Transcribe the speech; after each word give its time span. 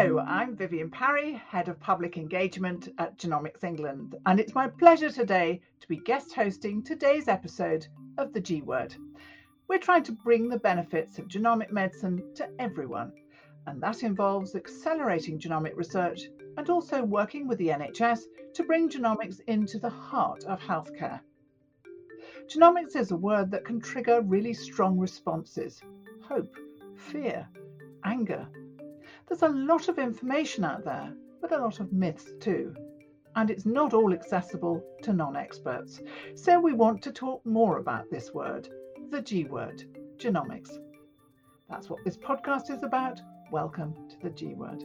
Hello, 0.00 0.18
I'm 0.20 0.56
Vivienne 0.56 0.90
Parry, 0.90 1.34
Head 1.34 1.68
of 1.68 1.78
Public 1.78 2.16
Engagement 2.16 2.88
at 2.96 3.18
Genomics 3.18 3.64
England, 3.64 4.16
and 4.24 4.40
it's 4.40 4.54
my 4.54 4.66
pleasure 4.66 5.10
today 5.10 5.60
to 5.78 5.88
be 5.88 5.98
guest 5.98 6.32
hosting 6.32 6.82
today's 6.82 7.28
episode 7.28 7.86
of 8.16 8.32
The 8.32 8.40
G 8.40 8.62
Word. 8.62 8.94
We're 9.68 9.78
trying 9.78 10.04
to 10.04 10.12
bring 10.12 10.48
the 10.48 10.58
benefits 10.58 11.18
of 11.18 11.28
genomic 11.28 11.70
medicine 11.70 12.32
to 12.36 12.48
everyone, 12.58 13.12
and 13.66 13.78
that 13.82 14.02
involves 14.02 14.54
accelerating 14.54 15.38
genomic 15.38 15.76
research 15.76 16.30
and 16.56 16.70
also 16.70 17.02
working 17.02 17.46
with 17.46 17.58
the 17.58 17.68
NHS 17.68 18.20
to 18.54 18.64
bring 18.64 18.88
genomics 18.88 19.40
into 19.48 19.78
the 19.78 19.90
heart 19.90 20.44
of 20.44 20.62
healthcare. 20.62 21.20
Genomics 22.46 22.96
is 22.96 23.10
a 23.10 23.16
word 23.16 23.50
that 23.50 23.66
can 23.66 23.78
trigger 23.78 24.22
really 24.22 24.54
strong 24.54 24.98
responses 24.98 25.82
hope, 26.22 26.56
fear, 26.96 27.46
anger. 28.04 28.48
There's 29.30 29.42
a 29.42 29.48
lot 29.48 29.88
of 29.88 30.00
information 30.00 30.64
out 30.64 30.84
there, 30.84 31.14
but 31.40 31.52
a 31.52 31.58
lot 31.58 31.78
of 31.78 31.92
myths 31.92 32.32
too. 32.40 32.74
And 33.36 33.48
it's 33.48 33.64
not 33.64 33.94
all 33.94 34.12
accessible 34.12 34.82
to 35.02 35.12
non 35.12 35.36
experts. 35.36 36.00
So 36.34 36.58
we 36.58 36.72
want 36.72 37.00
to 37.02 37.12
talk 37.12 37.46
more 37.46 37.78
about 37.78 38.10
this 38.10 38.34
word, 38.34 38.68
the 39.10 39.22
G 39.22 39.44
word, 39.44 39.84
genomics. 40.16 40.70
That's 41.68 41.88
what 41.88 42.04
this 42.04 42.16
podcast 42.16 42.70
is 42.70 42.82
about. 42.82 43.20
Welcome 43.52 43.94
to 44.08 44.18
the 44.20 44.30
G 44.30 44.54
word. 44.54 44.82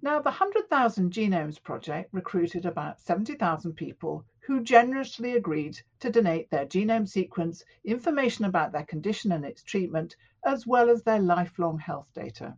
Now, 0.00 0.18
the 0.20 0.30
100,000 0.30 1.12
Genomes 1.12 1.62
Project 1.62 2.08
recruited 2.14 2.64
about 2.64 3.00
70,000 3.00 3.74
people 3.74 4.24
who 4.46 4.62
generously 4.62 5.36
agreed 5.36 5.80
to 6.00 6.10
donate 6.10 6.50
their 6.50 6.66
genome 6.66 7.08
sequence, 7.08 7.64
information 7.84 8.44
about 8.44 8.72
their 8.72 8.84
condition 8.84 9.32
and 9.32 9.44
its 9.44 9.62
treatment, 9.62 10.16
as 10.44 10.66
well 10.66 10.90
as 10.90 11.02
their 11.02 11.18
lifelong 11.18 11.78
health 11.78 12.08
data. 12.14 12.54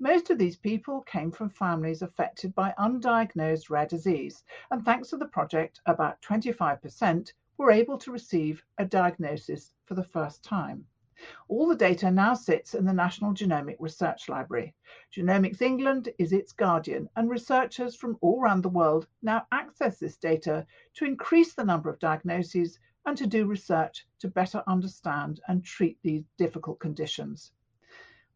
Most 0.00 0.30
of 0.30 0.38
these 0.38 0.56
people 0.56 1.02
came 1.02 1.30
from 1.30 1.50
families 1.50 2.02
affected 2.02 2.54
by 2.54 2.74
undiagnosed 2.78 3.70
rare 3.70 3.86
disease, 3.86 4.42
and 4.70 4.84
thanks 4.84 5.10
to 5.10 5.16
the 5.16 5.26
project, 5.26 5.80
about 5.86 6.20
25% 6.22 7.32
were 7.56 7.70
able 7.70 7.98
to 7.98 8.12
receive 8.12 8.64
a 8.78 8.84
diagnosis 8.84 9.72
for 9.84 9.94
the 9.94 10.04
first 10.04 10.42
time. 10.42 10.86
All 11.48 11.66
the 11.66 11.74
data 11.74 12.10
now 12.10 12.34
sits 12.34 12.74
in 12.74 12.84
the 12.84 12.92
National 12.92 13.34
Genomic 13.34 13.76
Research 13.80 14.28
Library. 14.28 14.74
Genomics 15.12 15.60
England 15.60 16.10
is 16.18 16.32
its 16.32 16.52
guardian, 16.52 17.08
and 17.16 17.28
researchers 17.28 17.96
from 17.96 18.16
all 18.20 18.40
around 18.40 18.62
the 18.62 18.68
world 18.68 19.08
now 19.22 19.46
access 19.50 19.98
this 19.98 20.16
data 20.16 20.66
to 20.94 21.04
increase 21.04 21.54
the 21.54 21.64
number 21.64 21.90
of 21.90 21.98
diagnoses 21.98 22.78
and 23.04 23.16
to 23.16 23.26
do 23.26 23.46
research 23.46 24.06
to 24.20 24.28
better 24.28 24.62
understand 24.66 25.40
and 25.48 25.64
treat 25.64 25.98
these 26.02 26.24
difficult 26.36 26.78
conditions. 26.78 27.52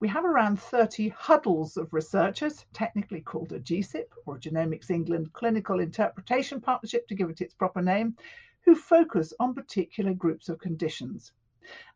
We 0.00 0.08
have 0.08 0.24
around 0.24 0.58
30 0.58 1.10
huddles 1.10 1.76
of 1.76 1.92
researchers, 1.92 2.66
technically 2.72 3.20
called 3.20 3.52
a 3.52 3.60
GeCIP 3.60 4.08
or 4.26 4.38
Genomics 4.38 4.90
England 4.90 5.32
Clinical 5.32 5.78
Interpretation 5.78 6.60
Partnership 6.60 7.06
to 7.06 7.14
give 7.14 7.30
it 7.30 7.40
its 7.40 7.54
proper 7.54 7.80
name, 7.80 8.16
who 8.62 8.74
focus 8.74 9.32
on 9.38 9.54
particular 9.54 10.14
groups 10.14 10.48
of 10.48 10.58
conditions. 10.58 11.32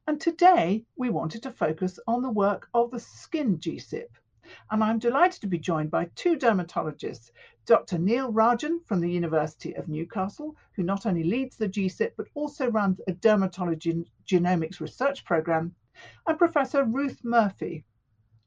And 0.08 0.20
today 0.20 0.84
we 0.96 1.10
wanted 1.10 1.42
to 1.42 1.50
focus 1.50 1.98
on 2.06 2.22
the 2.22 2.30
work 2.30 2.68
of 2.72 2.92
the 2.92 3.00
Skin 3.00 3.58
GeCIP. 3.58 4.06
And 4.70 4.84
I'm 4.84 5.00
delighted 5.00 5.40
to 5.40 5.48
be 5.48 5.58
joined 5.58 5.90
by 5.90 6.04
two 6.14 6.36
dermatologists, 6.36 7.32
Dr. 7.64 7.98
Neil 7.98 8.32
Rajan 8.32 8.86
from 8.86 9.00
the 9.00 9.10
University 9.10 9.74
of 9.74 9.88
Newcastle, 9.88 10.54
who 10.76 10.84
not 10.84 11.06
only 11.06 11.24
leads 11.24 11.56
the 11.56 11.68
GeCIP 11.68 12.12
but 12.16 12.28
also 12.34 12.70
runs 12.70 13.00
a 13.08 13.14
dermatology 13.14 14.06
genomics 14.24 14.78
research 14.78 15.24
program, 15.24 15.74
and 16.28 16.38
Professor 16.38 16.84
Ruth 16.84 17.24
Murphy 17.24 17.84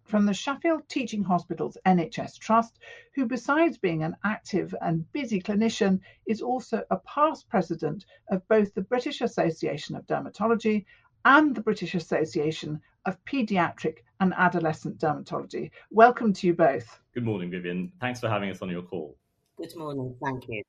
from 0.06 0.26
the 0.26 0.34
Sheffield 0.34 0.88
Teaching 0.88 1.24
Hospitals 1.24 1.78
NHS 1.86 2.40
Trust, 2.40 2.80
who, 3.16 3.26
besides 3.26 3.78
being 3.78 4.02
an 4.04 4.16
active 4.24 4.74
and 4.82 5.12
busy 5.12 5.42
clinician, 5.42 6.00
is 6.26 6.42
also 6.42 6.84
a 6.90 6.98
past 7.00 7.50
president 7.50 8.06
of 8.30 8.48
both 8.48 8.74
the 8.74 8.82
British 8.82 9.20
Association 9.20 9.98
of 9.98 10.08
Dermatology 10.08 10.86
and 11.26 11.56
the 11.56 11.62
British 11.62 11.96
Association 11.96 12.82
of 13.06 13.24
Paediatric 13.26 14.00
and 14.20 14.34
Adolescent 14.38 14.98
Dermatology. 14.98 15.72
Welcome 15.92 16.34
to 16.34 16.48
you 16.48 16.54
both. 16.54 17.00
Good 17.14 17.26
morning, 17.26 17.50
Vivienne. 17.50 17.92
Thanks 18.00 18.20
for 18.20 18.30
having 18.30 18.50
us 18.50 18.62
on 18.62 18.70
your 18.70 18.82
call. 18.82 19.18
Good 19.58 19.76
morning. 19.76 20.16
Thank 20.24 20.48
you. 20.48 20.64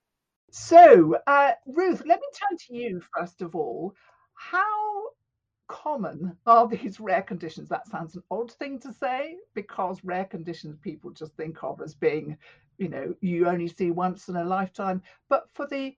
So, 0.50 1.16
uh, 1.26 1.52
Ruth, 1.66 2.02
let 2.04 2.20
me 2.20 2.26
turn 2.32 2.58
to 2.66 2.74
you 2.74 3.00
first 3.16 3.40
of 3.42 3.54
all. 3.54 3.94
How 4.34 5.10
common 5.68 6.36
are 6.46 6.66
these 6.66 6.98
rare 6.98 7.22
conditions? 7.22 7.68
That 7.68 7.86
sounds 7.86 8.16
an 8.16 8.22
odd 8.30 8.50
thing 8.52 8.80
to 8.80 8.92
say 8.92 9.36
because 9.54 10.02
rare 10.02 10.24
conditions 10.24 10.78
people 10.78 11.10
just 11.12 11.36
think 11.36 11.62
of 11.62 11.80
as 11.80 11.94
being, 11.94 12.36
you 12.78 12.88
know, 12.88 13.14
you 13.20 13.46
only 13.46 13.68
see 13.68 13.90
once 13.90 14.28
in 14.28 14.36
a 14.36 14.44
lifetime. 14.44 15.02
But 15.28 15.48
for 15.52 15.66
the 15.68 15.94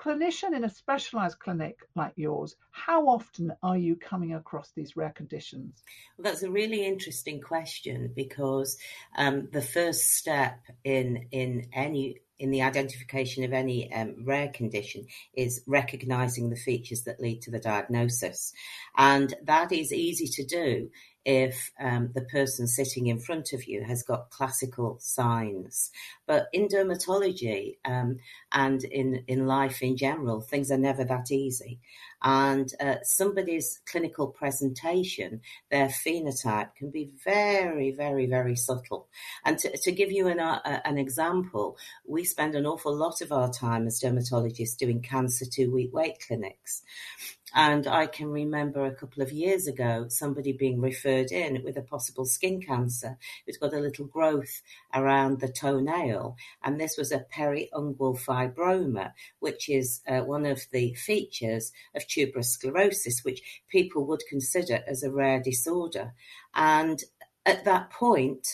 clinician 0.00 0.54
in 0.54 0.64
a 0.64 0.70
specialized 0.70 1.38
clinic 1.38 1.78
like 1.94 2.12
yours, 2.16 2.56
how 2.70 3.08
often 3.08 3.52
are 3.62 3.76
you 3.76 3.96
coming 3.96 4.34
across 4.34 4.70
these 4.74 4.96
rare 4.96 5.10
conditions? 5.10 5.82
Well, 6.16 6.30
that's 6.30 6.42
a 6.42 6.50
really 6.50 6.84
interesting 6.84 7.40
question 7.40 8.12
because 8.14 8.78
um, 9.16 9.48
the 9.52 9.62
first 9.62 10.14
step 10.14 10.60
in 10.84 11.26
in 11.30 11.68
any 11.72 12.20
in 12.38 12.50
the 12.50 12.62
identification 12.62 13.44
of 13.44 13.52
any 13.54 13.90
um, 13.94 14.14
rare 14.24 14.48
condition 14.48 15.06
is 15.34 15.62
recognizing 15.66 16.50
the 16.50 16.56
features 16.56 17.04
that 17.04 17.20
lead 17.20 17.40
to 17.42 17.50
the 17.50 17.58
diagnosis, 17.58 18.52
and 18.96 19.34
that 19.44 19.72
is 19.72 19.92
easy 19.92 20.28
to 20.28 20.44
do 20.44 20.90
if 21.26 21.72
um, 21.80 22.10
the 22.14 22.22
person 22.22 22.68
sitting 22.68 23.08
in 23.08 23.18
front 23.18 23.52
of 23.52 23.66
you 23.66 23.82
has 23.82 24.04
got 24.04 24.30
classical 24.30 24.96
signs. 25.00 25.90
But 26.24 26.46
in 26.52 26.68
dermatology 26.68 27.78
um, 27.84 28.20
and 28.52 28.84
in, 28.84 29.24
in 29.26 29.48
life 29.48 29.82
in 29.82 29.96
general, 29.96 30.40
things 30.40 30.70
are 30.70 30.78
never 30.78 31.02
that 31.04 31.32
easy. 31.32 31.80
And 32.22 32.72
uh, 32.80 32.96
somebody's 33.02 33.80
clinical 33.86 34.28
presentation, 34.28 35.40
their 35.70 35.88
phenotype, 35.88 36.74
can 36.74 36.90
be 36.90 37.12
very, 37.24 37.92
very, 37.92 38.26
very 38.26 38.56
subtle. 38.56 39.08
And 39.44 39.58
to, 39.58 39.76
to 39.76 39.92
give 39.92 40.10
you 40.10 40.28
an, 40.28 40.40
uh, 40.40 40.80
an 40.84 40.98
example, 40.98 41.76
we 42.06 42.24
spend 42.24 42.54
an 42.54 42.66
awful 42.66 42.94
lot 42.94 43.20
of 43.20 43.32
our 43.32 43.50
time 43.50 43.86
as 43.86 44.00
dermatologists 44.00 44.76
doing 44.76 45.02
cancer 45.02 45.44
two 45.44 45.70
week 45.70 45.90
wait 45.92 46.20
clinics. 46.26 46.82
And 47.54 47.86
I 47.86 48.06
can 48.06 48.28
remember 48.28 48.84
a 48.84 48.94
couple 48.94 49.22
of 49.22 49.32
years 49.32 49.66
ago 49.66 50.06
somebody 50.08 50.52
being 50.52 50.80
referred 50.80 51.32
in 51.32 51.62
with 51.64 51.78
a 51.78 51.82
possible 51.82 52.26
skin 52.26 52.60
cancer 52.60 53.16
who's 53.46 53.56
got 53.56 53.72
a 53.72 53.78
little 53.78 54.04
growth 54.06 54.62
around 54.92 55.40
the 55.40 55.48
toenail. 55.48 56.36
And 56.62 56.78
this 56.78 56.98
was 56.98 57.12
a 57.12 57.24
periungual 57.34 58.20
fibroma, 58.20 59.12
which 59.38 59.70
is 59.70 60.02
uh, 60.06 60.20
one 60.20 60.44
of 60.44 60.66
the 60.72 60.92
features 60.94 61.72
of 61.94 62.05
tuberous 62.08 62.52
sclerosis, 62.52 63.24
which 63.24 63.62
people 63.68 64.06
would 64.06 64.22
consider 64.28 64.82
as 64.86 65.02
a 65.02 65.10
rare 65.10 65.40
disorder. 65.40 66.12
And 66.54 67.02
at 67.44 67.64
that 67.64 67.90
point, 67.90 68.46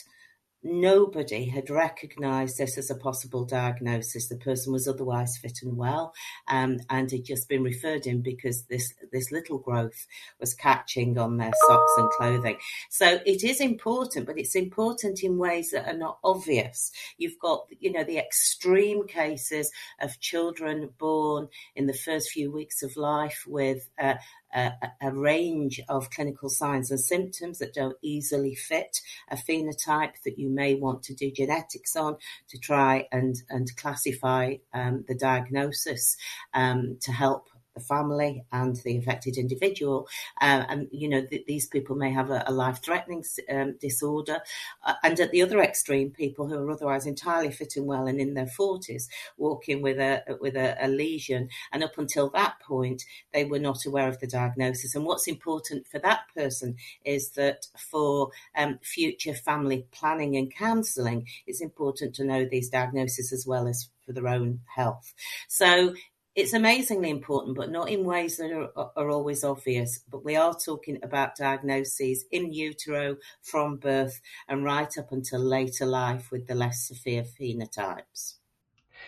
Nobody 0.63 1.49
had 1.49 1.69
recognised 1.69 2.57
this 2.57 2.77
as 2.77 2.89
a 2.89 2.95
possible 2.95 3.43
diagnosis. 3.43 4.29
The 4.29 4.37
person 4.37 4.71
was 4.71 4.87
otherwise 4.87 5.37
fit 5.37 5.59
and 5.61 5.75
well, 5.75 6.13
um, 6.47 6.79
and 6.89 7.11
had 7.11 7.25
just 7.25 7.49
been 7.49 7.63
referred 7.63 8.07
in 8.07 8.21
because 8.21 8.63
this 8.69 8.93
this 9.11 9.29
little 9.29 9.57
growth 9.57 10.07
was 10.39 10.53
catching 10.53 11.17
on 11.17 11.35
their 11.35 11.51
socks 11.67 11.91
and 11.97 12.09
clothing. 12.11 12.57
So 12.89 13.19
it 13.25 13.43
is 13.43 13.59
important, 13.59 14.25
but 14.25 14.39
it's 14.39 14.55
important 14.55 15.21
in 15.21 15.37
ways 15.37 15.71
that 15.71 15.87
are 15.87 15.97
not 15.97 16.19
obvious. 16.23 16.91
You've 17.17 17.39
got, 17.39 17.67
you 17.79 17.91
know, 17.91 18.05
the 18.05 18.17
extreme 18.17 19.05
cases 19.05 19.69
of 19.99 20.19
children 20.21 20.89
born 20.97 21.49
in 21.75 21.87
the 21.87 21.93
first 21.93 22.29
few 22.29 22.51
weeks 22.51 22.83
of 22.83 22.95
life 22.95 23.43
with 23.45 23.89
uh, 24.01 24.15
a, 24.53 24.71
a, 25.01 25.11
range 25.11 25.81
of 25.89 26.09
clinical 26.09 26.49
signs 26.49 26.91
and 26.91 26.99
symptoms 26.99 27.59
that 27.59 27.73
don't 27.73 27.97
easily 28.01 28.55
fit 28.55 29.01
a 29.29 29.35
phenotype 29.35 30.13
that 30.25 30.37
you 30.37 30.49
may 30.49 30.75
want 30.75 31.03
to 31.03 31.13
do 31.13 31.31
genetics 31.31 31.95
on 31.95 32.17
to 32.49 32.57
try 32.57 33.07
and, 33.11 33.41
and 33.49 33.75
classify 33.77 34.55
um, 34.73 35.05
the 35.07 35.15
diagnosis 35.15 36.17
um, 36.53 36.97
to 37.01 37.11
help 37.11 37.49
the 37.73 37.81
family 37.81 38.45
and 38.51 38.75
the 38.77 38.97
affected 38.97 39.37
individual. 39.37 40.07
Uh, 40.41 40.63
and, 40.69 40.87
you 40.91 41.09
know, 41.09 41.25
th- 41.25 41.45
these 41.45 41.67
people 41.67 41.95
may 41.95 42.11
have 42.11 42.29
a, 42.29 42.43
a 42.47 42.51
life 42.51 42.81
threatening 42.83 43.23
um, 43.49 43.75
disorder. 43.79 44.39
Uh, 44.83 44.93
and 45.03 45.19
at 45.19 45.31
the 45.31 45.41
other 45.41 45.59
extreme, 45.61 46.11
people 46.11 46.47
who 46.47 46.55
are 46.55 46.71
otherwise 46.71 47.05
entirely 47.05 47.51
fit 47.51 47.75
and 47.75 47.85
well 47.85 48.07
and 48.07 48.19
in 48.19 48.33
their 48.33 48.45
40s 48.45 49.07
walking 49.37 49.81
with 49.81 49.99
a, 49.99 50.23
with 50.39 50.55
a, 50.55 50.75
a 50.83 50.87
lesion. 50.87 51.49
And 51.71 51.83
up 51.83 51.97
until 51.97 52.29
that 52.31 52.59
point, 52.59 53.03
they 53.33 53.45
were 53.45 53.59
not 53.59 53.85
aware 53.85 54.07
of 54.07 54.19
the 54.19 54.27
diagnosis. 54.27 54.95
And 54.95 55.05
what's 55.05 55.27
important 55.27 55.87
for 55.87 55.99
that 55.99 56.21
person 56.35 56.75
is 57.05 57.31
that 57.31 57.67
for 57.77 58.29
um, 58.55 58.79
future 58.81 59.33
family 59.33 59.85
planning 59.91 60.35
and 60.35 60.53
counselling, 60.53 61.27
it's 61.47 61.61
important 61.61 62.15
to 62.15 62.23
know 62.23 62.45
these 62.45 62.69
diagnoses 62.69 63.31
as 63.31 63.45
well 63.45 63.67
as 63.67 63.89
for 64.05 64.13
their 64.13 64.27
own 64.27 64.59
health. 64.75 65.13
So 65.47 65.93
it's 66.35 66.53
amazingly 66.53 67.09
important, 67.09 67.55
but 67.55 67.71
not 67.71 67.89
in 67.89 68.03
ways 68.03 68.37
that 68.37 68.51
are, 68.51 68.91
are, 68.95 69.09
always 69.09 69.43
obvious. 69.43 69.99
But 70.09 70.25
we 70.25 70.35
are 70.35 70.55
talking 70.55 70.99
about 71.03 71.35
diagnoses 71.35 72.25
in 72.31 72.51
utero 72.51 73.17
from 73.41 73.77
birth 73.77 74.19
and 74.47 74.63
right 74.63 74.97
up 74.97 75.11
until 75.11 75.41
later 75.41 75.85
life 75.85 76.31
with 76.31 76.47
the 76.47 76.55
less 76.55 76.87
severe 76.87 77.23
phenotypes. 77.23 78.35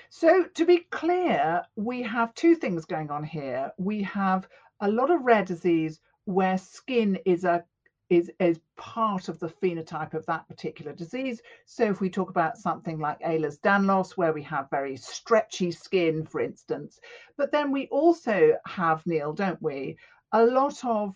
So, 0.09 0.45
to 0.53 0.65
be 0.65 0.85
clear, 0.91 1.63
we 1.75 2.03
have 2.03 2.35
two 2.35 2.55
things 2.55 2.85
going 2.85 3.09
on 3.09 3.23
here. 3.23 3.71
We 3.77 4.03
have 4.03 4.47
a 4.79 4.91
lot 4.91 5.09
of 5.09 5.23
rare 5.23 5.45
disease 5.45 5.99
where 6.25 6.57
skin 6.57 7.17
is 7.25 7.43
a 7.43 7.63
is 8.09 8.31
is 8.39 8.59
part 8.77 9.29
of 9.29 9.39
the 9.39 9.47
phenotype 9.49 10.13
of 10.13 10.25
that 10.27 10.47
particular 10.47 10.93
disease. 10.93 11.41
So 11.65 11.85
if 11.85 12.01
we 12.01 12.09
talk 12.09 12.29
about 12.29 12.57
something 12.57 12.99
like 12.99 13.19
Ehlers-Danlos, 13.21 14.11
where 14.11 14.33
we 14.33 14.43
have 14.43 14.69
very 14.69 14.97
stretchy 14.97 15.71
skin, 15.71 16.25
for 16.25 16.41
instance, 16.41 16.99
but 17.37 17.51
then 17.51 17.71
we 17.71 17.87
also 17.87 18.57
have, 18.65 19.05
Neil, 19.05 19.33
don't 19.33 19.61
we, 19.61 19.97
a 20.31 20.45
lot 20.45 20.83
of 20.85 21.15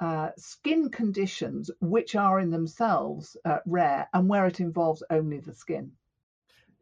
uh, 0.00 0.30
skin 0.36 0.88
conditions 0.88 1.70
which 1.80 2.14
are 2.14 2.40
in 2.40 2.50
themselves 2.50 3.36
uh, 3.44 3.58
rare 3.66 4.08
and 4.14 4.28
where 4.28 4.46
it 4.46 4.60
involves 4.60 5.02
only 5.10 5.40
the 5.40 5.54
skin. 5.54 5.92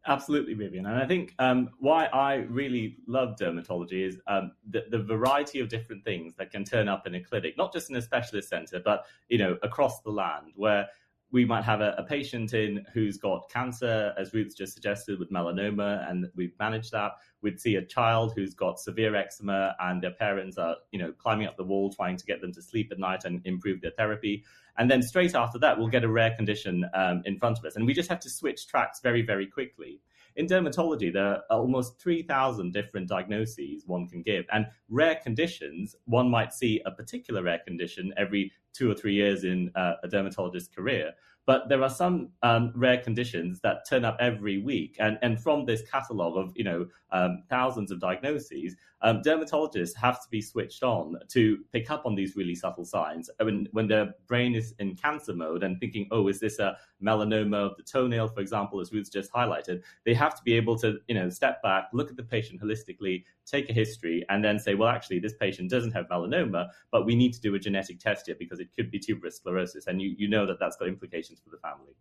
Absolutely, 0.08 0.55
Vivienne. 0.55 0.87
And 0.87 0.96
I 0.96 1.06
think 1.06 1.34
um, 1.38 1.69
why 1.81 2.06
I 2.06 2.37
really 2.37 2.96
love 3.06 3.37
dermatology 3.37 4.08
is 4.08 4.19
um, 4.26 4.52
the, 4.70 4.87
the, 4.90 4.99
variety 4.99 5.60
of 5.60 5.69
different 5.69 6.02
things 6.02 6.34
that 6.37 6.50
can 6.50 6.64
turn 6.64 6.88
up 6.88 7.06
in 7.06 7.14
a 7.14 7.20
clinic, 7.22 7.58
not 7.58 7.75
just 7.75 7.90
in 7.90 7.96
a 7.96 8.00
specialist 8.00 8.49
center, 8.49 8.81
but 8.81 9.05
you 9.28 9.37
know 9.37 9.58
across 9.62 10.00
the 10.00 10.10
land, 10.10 10.52
where 10.56 10.88
we 11.30 11.44
might 11.44 11.64
have 11.64 11.80
a, 11.80 11.94
a, 11.98 12.04
patient 12.04 12.54
in 12.54 12.84
who's 12.94 13.19
got 13.19 13.50
cancer, 13.50 14.14
as 14.19 14.32
Ruth 14.32 14.56
just 14.56 14.72
suggested, 14.72 15.19
with 15.19 15.30
melanoma, 15.30 16.08
and 16.10 16.26
we've 16.34 16.54
managed 16.58 16.92
that. 16.92 17.12
We'd 17.42 17.60
see 17.60 17.76
a 17.76 17.84
child 17.84 18.32
who's 18.34 18.54
got 18.54 18.80
severe 18.80 19.14
eczema, 19.14 19.76
and 19.78 20.02
their 20.02 20.12
parents 20.12 20.56
are, 20.56 20.76
you 20.90 20.98
know, 20.98 21.12
climbing 21.12 21.46
up 21.46 21.56
the 21.56 21.64
wall 21.64 21.92
trying 21.92 22.16
to 22.16 22.25
get 22.25 22.40
them 22.40 22.52
to 22.54 22.62
sleep 22.62 22.90
at 22.92 22.98
night 22.98 23.25
and 23.25 23.42
improve 23.44 23.82
their 23.82 23.90
therapy. 23.90 24.44
And 24.78 24.90
then 24.90 25.02
straight 25.02 25.34
after 25.34 25.58
that, 25.58 25.78
we'll 25.78 25.88
get 25.88 26.04
a 26.04 26.08
rare 26.08 26.34
condition 26.34 26.86
um, 26.94 27.22
in 27.26 27.38
front 27.38 27.58
of 27.58 27.64
us, 27.64 27.76
and 27.76 27.84
we 27.84 27.92
just 27.92 28.08
have 28.08 28.20
to 28.20 28.30
switch 28.30 28.66
tracks 28.66 29.00
very, 29.00 29.22
very 29.22 29.46
quickly. 29.46 30.00
In 30.38 30.46
dermatology, 30.46 31.12
there 31.12 31.26
are 31.26 31.42
almost 31.50 32.00
3,000 32.00 32.72
different 32.72 33.08
diagnoses 33.08 33.82
one 33.86 34.06
can 34.06 34.22
give. 34.22 34.44
And 34.52 34.66
rare 34.88 35.16
conditions, 35.16 35.96
one 36.04 36.30
might 36.30 36.52
see 36.52 36.80
a 36.86 36.92
particular 36.92 37.42
rare 37.42 37.58
condition 37.66 38.14
every 38.16 38.52
two 38.78 38.90
or 38.90 38.94
three 38.94 39.14
years 39.14 39.44
in 39.44 39.70
uh, 39.75 39.94
a 40.04 40.08
dermatologist's 40.08 40.69
career. 40.69 41.12
But 41.48 41.70
there 41.70 41.82
are 41.82 41.88
some 41.88 42.28
um, 42.42 42.72
rare 42.75 42.98
conditions 42.98 43.58
that 43.60 43.88
turn 43.88 44.04
up 44.04 44.19
every 44.20 44.58
week, 44.58 44.96
and 45.00 45.19
and 45.22 45.40
from 45.42 45.64
this 45.64 45.82
catalogue 45.90 46.36
of 46.36 46.52
you 46.54 46.64
know 46.64 46.86
um, 47.10 47.42
thousands 47.48 47.90
of 47.90 48.00
diagnoses, 48.00 48.76
um, 49.00 49.22
dermatologists 49.22 49.96
have 49.96 50.22
to 50.22 50.28
be 50.30 50.42
switched 50.42 50.82
on 50.82 51.16
to 51.28 51.58
pick 51.72 51.90
up 51.90 52.04
on 52.04 52.14
these 52.14 52.36
really 52.36 52.54
subtle 52.54 52.84
signs. 52.84 53.30
When 53.40 53.66
when 53.72 53.88
their 53.88 54.12
brain 54.26 54.54
is 54.54 54.75
in 54.78 54.94
cancer 54.94 55.32
mode 55.34 55.62
and 55.62 55.80
thinking, 55.80 56.06
oh, 56.10 56.28
is 56.28 56.38
this 56.38 56.58
a 56.58 56.76
melanoma 57.03 57.56
of 57.56 57.77
the 57.77 57.83
toenail, 57.83 58.29
for 58.29 58.41
example, 58.41 58.81
as 58.81 58.93
Ruth 58.93 59.12
just 59.12 59.33
highlighted, 59.33 59.83
they 60.05 60.15
have 60.15 60.35
to 60.37 60.43
be 60.43 60.55
able 60.55 60.79
to 60.79 60.99
you 61.09 61.15
know 61.15 61.29
step 61.29 61.62
back, 61.62 61.89
look 61.93 62.11
at 62.11 62.17
the 62.17 62.23
patient 62.23 62.61
holistically, 62.61 63.25
take 63.47 63.71
a 63.71 63.73
history, 63.73 64.25
and 64.29 64.45
then 64.45 64.59
say, 64.59 64.75
well, 64.75 64.89
actually, 64.89 65.19
this 65.19 65.35
patient 65.35 65.71
doesn't 65.71 65.93
have 65.93 66.09
melanoma, 66.09 66.69
but 66.91 67.06
we 67.06 67.15
need 67.15 67.33
to 67.35 67.41
do 67.41 67.55
a 67.55 67.59
genetic 67.59 67.99
test 67.99 68.27
here 68.27 68.37
because 68.39 68.61
it 68.61 68.69
could 68.75 68.91
be 68.91 68.99
tuberous 68.99 69.37
sclerosis, 69.37 69.87
and 69.87 70.00
you 70.00 70.15
you 70.19 70.29
know 70.29 70.47
that 70.47 70.59
that's 70.59 70.77
got 70.77 70.89
implications 70.89 71.41
for 71.41 71.50
the 71.50 71.59
family. 71.59 71.95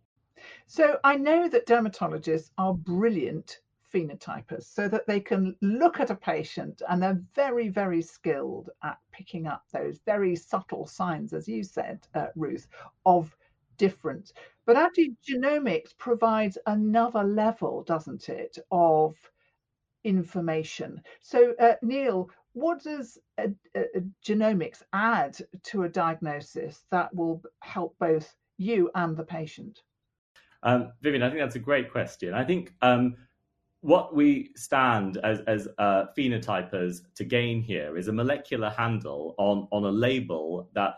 So 0.66 0.98
I 1.04 1.16
know 1.16 1.48
that 1.48 1.66
dermatologists 1.66 2.50
are 2.58 2.74
brilliant 2.74 3.60
phenotypers 3.92 4.64
so 4.64 4.88
that 4.88 5.06
they 5.06 5.20
can 5.20 5.56
look 5.62 6.00
at 6.00 6.10
a 6.10 6.14
patient 6.14 6.82
and 6.88 7.02
they're 7.02 7.22
very, 7.34 7.68
very 7.68 8.02
skilled 8.02 8.70
at 8.82 8.98
picking 9.12 9.46
up 9.46 9.64
those 9.72 9.98
very 10.04 10.36
subtle 10.36 10.86
signs, 10.86 11.32
as 11.32 11.48
you 11.48 11.62
said, 11.64 12.06
uh, 12.14 12.26
Ruth, 12.36 12.68
of 13.06 13.34
difference. 13.78 14.32
But 14.66 14.76
genomics 15.26 15.96
provides 15.96 16.58
another 16.66 17.24
level, 17.24 17.84
doesn't 17.84 18.28
it, 18.28 18.58
of 18.70 19.16
information. 20.04 21.00
So, 21.22 21.54
uh, 21.58 21.74
Neil, 21.82 22.30
what 22.52 22.82
does 22.82 23.18
a, 23.38 23.50
a, 23.74 23.80
a 23.96 24.00
genomics 24.24 24.82
add 24.92 25.38
to 25.64 25.84
a 25.84 25.88
diagnosis 25.88 26.84
that 26.90 27.14
will 27.14 27.42
help 27.60 27.96
both 27.98 28.34
you 28.58 28.90
and 28.94 29.16
the 29.16 29.24
patient? 29.24 29.82
Um, 30.62 30.92
Vivienne, 31.02 31.22
I 31.22 31.28
think 31.28 31.40
that's 31.40 31.56
a 31.56 31.60
great 31.60 31.90
question. 31.90 32.34
I 32.34 32.44
think 32.44 32.74
um, 32.82 33.16
what 33.80 34.14
we 34.14 34.50
stand 34.56 35.18
as, 35.18 35.40
as 35.42 35.68
uh, 35.78 36.06
phenotypers 36.16 37.02
to 37.14 37.24
gain 37.24 37.62
here 37.62 37.96
is 37.96 38.08
a 38.08 38.12
molecular 38.12 38.70
handle 38.70 39.34
on, 39.38 39.68
on 39.70 39.84
a 39.84 39.90
label 39.90 40.68
that 40.74 40.96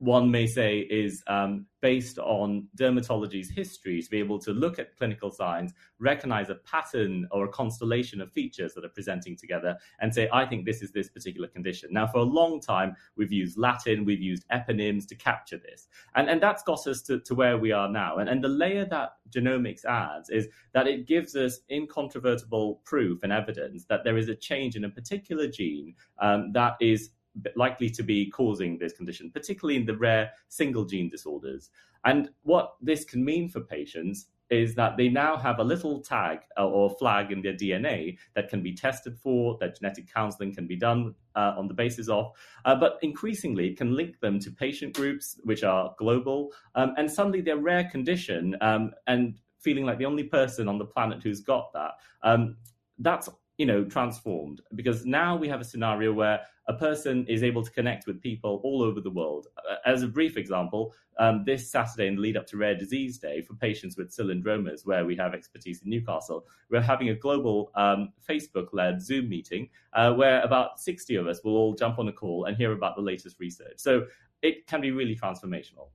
one 0.00 0.30
may 0.30 0.46
say 0.46 0.78
is 0.78 1.22
um, 1.26 1.66
based 1.82 2.18
on 2.18 2.66
dermatology's 2.76 3.50
history 3.50 4.00
to 4.00 4.10
be 4.10 4.18
able 4.18 4.38
to 4.38 4.50
look 4.50 4.78
at 4.78 4.96
clinical 4.96 5.30
signs, 5.30 5.74
recognize 5.98 6.48
a 6.48 6.54
pattern 6.54 7.28
or 7.30 7.44
a 7.44 7.48
constellation 7.48 8.22
of 8.22 8.32
features 8.32 8.72
that 8.72 8.84
are 8.84 8.90
presenting 8.90 9.36
together, 9.36 9.76
and 10.00 10.14
say, 10.14 10.26
I 10.32 10.46
think 10.46 10.64
this 10.64 10.80
is 10.80 10.90
this 10.90 11.10
particular 11.10 11.48
condition. 11.48 11.90
Now, 11.92 12.06
for 12.06 12.18
a 12.18 12.24
long 12.24 12.62
time, 12.62 12.96
we've 13.16 13.30
used 13.30 13.58
Latin, 13.58 14.06
we've 14.06 14.22
used 14.22 14.44
eponyms 14.50 15.06
to 15.08 15.14
capture 15.14 15.58
this. 15.58 15.86
And, 16.14 16.30
and 16.30 16.42
that's 16.42 16.62
got 16.62 16.86
us 16.86 17.02
to, 17.02 17.20
to 17.20 17.34
where 17.34 17.58
we 17.58 17.70
are 17.70 17.88
now. 17.88 18.16
And, 18.16 18.28
and 18.28 18.42
the 18.42 18.48
layer 18.48 18.86
that 18.86 19.16
genomics 19.28 19.84
adds 19.84 20.30
is 20.30 20.48
that 20.72 20.86
it 20.86 21.06
gives 21.06 21.36
us 21.36 21.60
incontrovertible 21.70 22.80
proof 22.84 23.22
and 23.22 23.32
evidence 23.32 23.84
that 23.90 24.04
there 24.04 24.16
is 24.16 24.30
a 24.30 24.34
change 24.34 24.76
in 24.76 24.84
a 24.84 24.88
particular 24.88 25.46
gene 25.46 25.94
um, 26.20 26.52
that 26.52 26.76
is 26.80 27.10
likely 27.56 27.90
to 27.90 28.02
be 28.02 28.30
causing 28.30 28.78
this 28.78 28.92
condition, 28.92 29.30
particularly 29.30 29.76
in 29.76 29.86
the 29.86 29.96
rare 29.96 30.30
single 30.48 30.84
gene 30.84 31.08
disorders. 31.08 31.70
And 32.04 32.30
what 32.42 32.74
this 32.80 33.04
can 33.04 33.24
mean 33.24 33.48
for 33.48 33.60
patients 33.60 34.26
is 34.50 34.74
that 34.74 34.96
they 34.96 35.08
now 35.08 35.36
have 35.36 35.60
a 35.60 35.64
little 35.64 36.00
tag 36.00 36.40
uh, 36.58 36.66
or 36.66 36.90
flag 36.90 37.30
in 37.30 37.40
their 37.40 37.52
DNA 37.52 38.18
that 38.34 38.48
can 38.48 38.62
be 38.62 38.74
tested 38.74 39.16
for, 39.16 39.56
that 39.60 39.78
genetic 39.78 40.12
counseling 40.12 40.52
can 40.52 40.66
be 40.66 40.76
done 40.76 41.14
uh, 41.36 41.54
on 41.56 41.68
the 41.68 41.74
basis 41.74 42.08
of, 42.08 42.32
uh, 42.64 42.74
but 42.74 42.98
increasingly 43.02 43.68
it 43.68 43.78
can 43.78 43.94
link 43.94 44.18
them 44.20 44.40
to 44.40 44.50
patient 44.50 44.94
groups 44.94 45.38
which 45.44 45.62
are 45.62 45.94
global, 45.98 46.50
um, 46.74 46.94
and 46.98 47.10
suddenly 47.10 47.40
their 47.40 47.58
rare 47.58 47.84
condition 47.84 48.56
um, 48.60 48.90
and 49.06 49.38
feeling 49.60 49.86
like 49.86 49.98
the 49.98 50.06
only 50.06 50.24
person 50.24 50.68
on 50.68 50.78
the 50.78 50.84
planet 50.84 51.22
who's 51.22 51.40
got 51.40 51.72
that. 51.72 51.92
Um, 52.22 52.56
that's 52.98 53.28
you 53.56 53.66
know 53.66 53.84
transformed 53.84 54.62
because 54.74 55.04
now 55.04 55.36
we 55.36 55.46
have 55.46 55.60
a 55.60 55.64
scenario 55.64 56.12
where 56.12 56.40
a 56.70 56.72
person 56.72 57.26
is 57.26 57.42
able 57.42 57.64
to 57.64 57.70
connect 57.72 58.06
with 58.06 58.22
people 58.22 58.60
all 58.62 58.80
over 58.80 59.00
the 59.00 59.10
world. 59.10 59.48
Uh, 59.68 59.74
as 59.86 60.04
a 60.04 60.06
brief 60.06 60.36
example, 60.36 60.94
um, 61.18 61.42
this 61.44 61.68
Saturday 61.68 62.06
in 62.06 62.14
the 62.14 62.20
lead 62.20 62.36
up 62.36 62.46
to 62.46 62.56
Rare 62.56 62.76
Disease 62.76 63.18
Day 63.18 63.42
for 63.42 63.54
patients 63.54 63.96
with 63.96 64.16
cylindromas, 64.16 64.86
where 64.86 65.04
we 65.04 65.16
have 65.16 65.34
expertise 65.34 65.82
in 65.82 65.90
Newcastle, 65.90 66.46
we're 66.70 66.80
having 66.80 67.08
a 67.08 67.14
global 67.14 67.72
um, 67.74 68.12
Facebook 68.26 68.68
led 68.72 69.02
Zoom 69.02 69.28
meeting 69.28 69.68
uh, 69.94 70.12
where 70.12 70.42
about 70.42 70.78
60 70.78 71.16
of 71.16 71.26
us 71.26 71.42
will 71.42 71.56
all 71.56 71.74
jump 71.74 71.98
on 71.98 72.06
a 72.06 72.12
call 72.12 72.44
and 72.44 72.56
hear 72.56 72.70
about 72.70 72.94
the 72.94 73.02
latest 73.02 73.40
research. 73.40 73.74
So 73.78 74.06
it 74.40 74.68
can 74.68 74.80
be 74.80 74.92
really 74.92 75.16
transformational. 75.16 75.88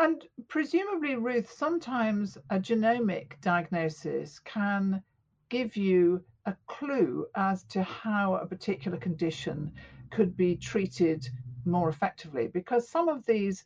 And 0.00 0.22
presumably, 0.48 1.16
Ruth, 1.16 1.50
sometimes 1.50 2.36
a 2.50 2.58
genomic 2.58 3.40
diagnosis 3.40 4.38
can 4.40 5.02
give 5.48 5.78
you 5.78 6.22
a 6.46 6.54
clue 6.66 7.26
as 7.34 7.64
to 7.64 7.82
how 7.82 8.34
a 8.36 8.46
particular 8.46 8.98
condition 8.98 9.72
could 10.10 10.36
be 10.36 10.56
treated 10.56 11.28
more 11.64 11.88
effectively 11.88 12.48
because 12.48 12.88
some 12.88 13.08
of 13.08 13.24
these 13.26 13.64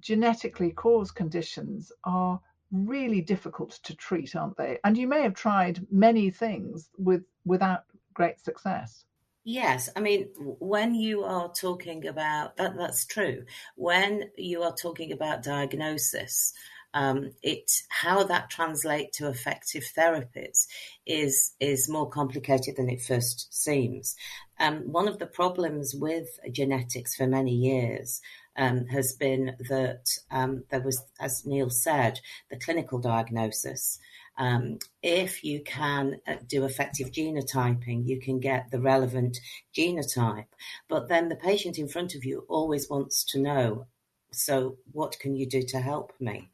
genetically 0.00 0.70
caused 0.72 1.14
conditions 1.14 1.92
are 2.02 2.40
really 2.72 3.20
difficult 3.20 3.78
to 3.84 3.94
treat 3.94 4.34
aren't 4.34 4.56
they 4.56 4.78
and 4.82 4.98
you 4.98 5.06
may 5.06 5.22
have 5.22 5.34
tried 5.34 5.86
many 5.92 6.28
things 6.30 6.90
with 6.98 7.22
without 7.44 7.84
great 8.14 8.40
success 8.40 9.04
Yes, 9.46 9.90
I 9.94 10.00
mean, 10.00 10.30
when 10.38 10.94
you 10.94 11.22
are 11.22 11.52
talking 11.52 12.06
about 12.06 12.56
that, 12.56 12.78
that's 12.78 13.04
true. 13.04 13.44
When 13.76 14.30
you 14.38 14.62
are 14.62 14.74
talking 14.74 15.12
about 15.12 15.42
diagnosis, 15.42 16.54
um, 16.94 17.32
it 17.42 17.70
how 17.90 18.22
that 18.24 18.48
translates 18.48 19.18
to 19.18 19.28
effective 19.28 19.84
therapies 19.96 20.66
is 21.04 21.52
is 21.60 21.88
more 21.88 22.08
complicated 22.08 22.76
than 22.76 22.88
it 22.88 23.02
first 23.02 23.52
seems. 23.52 24.16
Um, 24.58 24.92
one 24.92 25.08
of 25.08 25.18
the 25.18 25.26
problems 25.26 25.94
with 25.94 26.38
genetics 26.52 27.16
for 27.16 27.26
many 27.26 27.52
years 27.52 28.20
um, 28.56 28.86
has 28.86 29.12
been 29.12 29.56
that 29.68 30.06
um, 30.30 30.62
there 30.70 30.80
was, 30.80 31.02
as 31.20 31.44
Neil 31.44 31.70
said, 31.70 32.20
the 32.50 32.58
clinical 32.58 33.00
diagnosis. 33.00 33.98
Um, 34.36 34.78
if 35.02 35.44
you 35.44 35.62
can 35.62 36.20
uh, 36.26 36.36
do 36.46 36.64
effective 36.64 37.10
genotyping, 37.10 38.06
you 38.06 38.20
can 38.20 38.40
get 38.40 38.70
the 38.70 38.80
relevant 38.80 39.38
genotype. 39.76 40.46
But 40.88 41.08
then 41.08 41.28
the 41.28 41.36
patient 41.36 41.78
in 41.78 41.88
front 41.88 42.14
of 42.14 42.24
you 42.24 42.44
always 42.48 42.88
wants 42.88 43.24
to 43.26 43.40
know 43.40 43.86
so 44.34 44.76
what 44.92 45.18
can 45.18 45.36
you 45.36 45.46
do 45.46 45.62
to 45.62 45.80
help 45.80 46.12
me? 46.20 46.50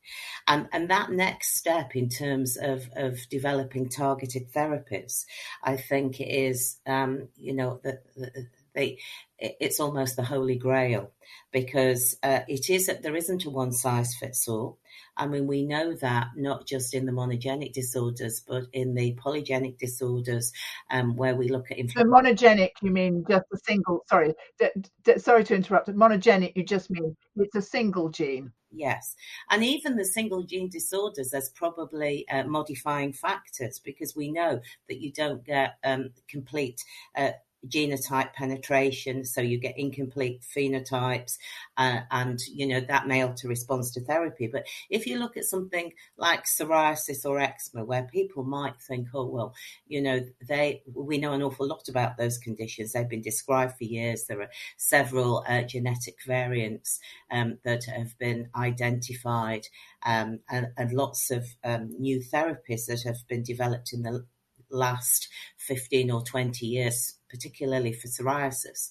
And 0.46 0.68
and 0.72 0.88
that 0.90 1.10
next 1.10 1.56
step 1.56 1.96
in 1.96 2.08
terms 2.08 2.56
of 2.56 2.88
of 2.96 3.18
developing 3.28 3.88
targeted 3.88 4.52
therapies, 4.52 5.24
I 5.62 5.76
think 5.76 6.20
is 6.20 6.78
um, 6.86 7.28
you 7.36 7.54
know 7.54 7.80
the, 7.82 8.00
the 8.16 8.46
they 8.74 8.98
it's 9.38 9.80
almost 9.80 10.16
the 10.16 10.24
holy 10.24 10.56
grail 10.56 11.10
because 11.52 12.16
uh, 12.22 12.40
it 12.48 12.70
is 12.70 12.90
there 13.02 13.16
isn't 13.16 13.44
a 13.44 13.50
one 13.50 13.72
size 13.72 14.14
fits 14.14 14.46
all. 14.48 14.78
I 15.16 15.26
mean, 15.26 15.46
we 15.46 15.64
know 15.64 15.94
that 15.96 16.28
not 16.36 16.66
just 16.66 16.94
in 16.94 17.06
the 17.06 17.12
monogenic 17.12 17.72
disorders, 17.72 18.42
but 18.46 18.64
in 18.72 18.94
the 18.94 19.14
polygenic 19.14 19.78
disorders, 19.78 20.52
um, 20.90 21.16
where 21.16 21.34
we 21.34 21.48
look 21.48 21.70
at 21.70 21.78
inflammation. 21.78 22.10
So 22.10 22.46
monogenic, 22.46 22.70
you 22.82 22.90
mean 22.90 23.24
just 23.28 23.44
a 23.52 23.58
single? 23.64 24.04
Sorry, 24.08 24.34
d- 24.58 24.68
d- 25.04 25.18
sorry 25.18 25.44
to 25.44 25.54
interrupt. 25.54 25.88
Monogenic, 25.88 26.52
you 26.56 26.64
just 26.64 26.90
mean 26.90 27.16
it's 27.36 27.56
a 27.56 27.62
single 27.62 28.08
gene. 28.08 28.52
Yes, 28.72 29.16
and 29.50 29.64
even 29.64 29.96
the 29.96 30.04
single 30.04 30.44
gene 30.44 30.68
disorders, 30.68 31.30
there's 31.30 31.48
probably 31.50 32.28
uh, 32.28 32.44
modifying 32.44 33.12
factors 33.12 33.80
because 33.80 34.14
we 34.14 34.30
know 34.30 34.60
that 34.88 35.00
you 35.00 35.12
don't 35.12 35.44
get 35.44 35.76
um, 35.82 36.10
complete 36.28 36.84
uh, 37.16 37.32
genotype 37.68 38.32
penetration, 38.32 39.24
so 39.24 39.40
you 39.40 39.58
get 39.58 39.78
incomplete 39.78 40.42
phenotypes, 40.42 41.36
uh, 41.76 42.00
and 42.10 42.40
you 42.52 42.66
know 42.66 42.80
that 42.80 43.06
may 43.06 43.22
alter 43.22 43.48
response 43.48 43.92
to 43.92 44.00
therapy. 44.00 44.46
But 44.46 44.66
if 44.88 45.06
you 45.06 45.18
look 45.18 45.36
at 45.36 45.44
something 45.44 45.92
like 46.16 46.44
psoriasis 46.44 47.24
or 47.24 47.38
eczema, 47.38 47.84
where 47.84 48.04
people 48.04 48.44
might 48.44 48.80
think, 48.80 49.08
oh 49.14 49.26
well, 49.26 49.54
you 49.86 50.00
know, 50.00 50.24
they 50.46 50.82
we 50.92 51.18
know 51.18 51.32
an 51.32 51.42
awful 51.42 51.66
lot 51.66 51.88
about 51.88 52.16
those 52.16 52.38
conditions. 52.38 52.92
They've 52.92 53.08
been 53.08 53.22
described 53.22 53.76
for 53.76 53.84
years. 53.84 54.24
There 54.24 54.40
are 54.40 54.50
several 54.76 55.44
uh, 55.48 55.62
genetic 55.62 56.22
variants 56.26 57.00
um, 57.30 57.58
that 57.64 57.84
have 57.84 58.18
been 58.18 58.48
identified, 58.56 59.66
um, 60.04 60.40
and, 60.50 60.68
and, 60.76 60.92
lots 60.92 61.30
of 61.30 61.46
um, 61.62 61.90
new 61.98 62.20
therapies 62.20 62.86
that 62.86 63.02
have 63.04 63.18
been 63.28 63.42
developed 63.42 63.92
in 63.92 64.02
the 64.02 64.26
last 64.70 65.28
15 65.58 66.10
or 66.10 66.22
20 66.22 66.66
years, 66.66 67.14
particularly 67.28 67.92
for 67.92 68.08
psoriasis 68.08 68.90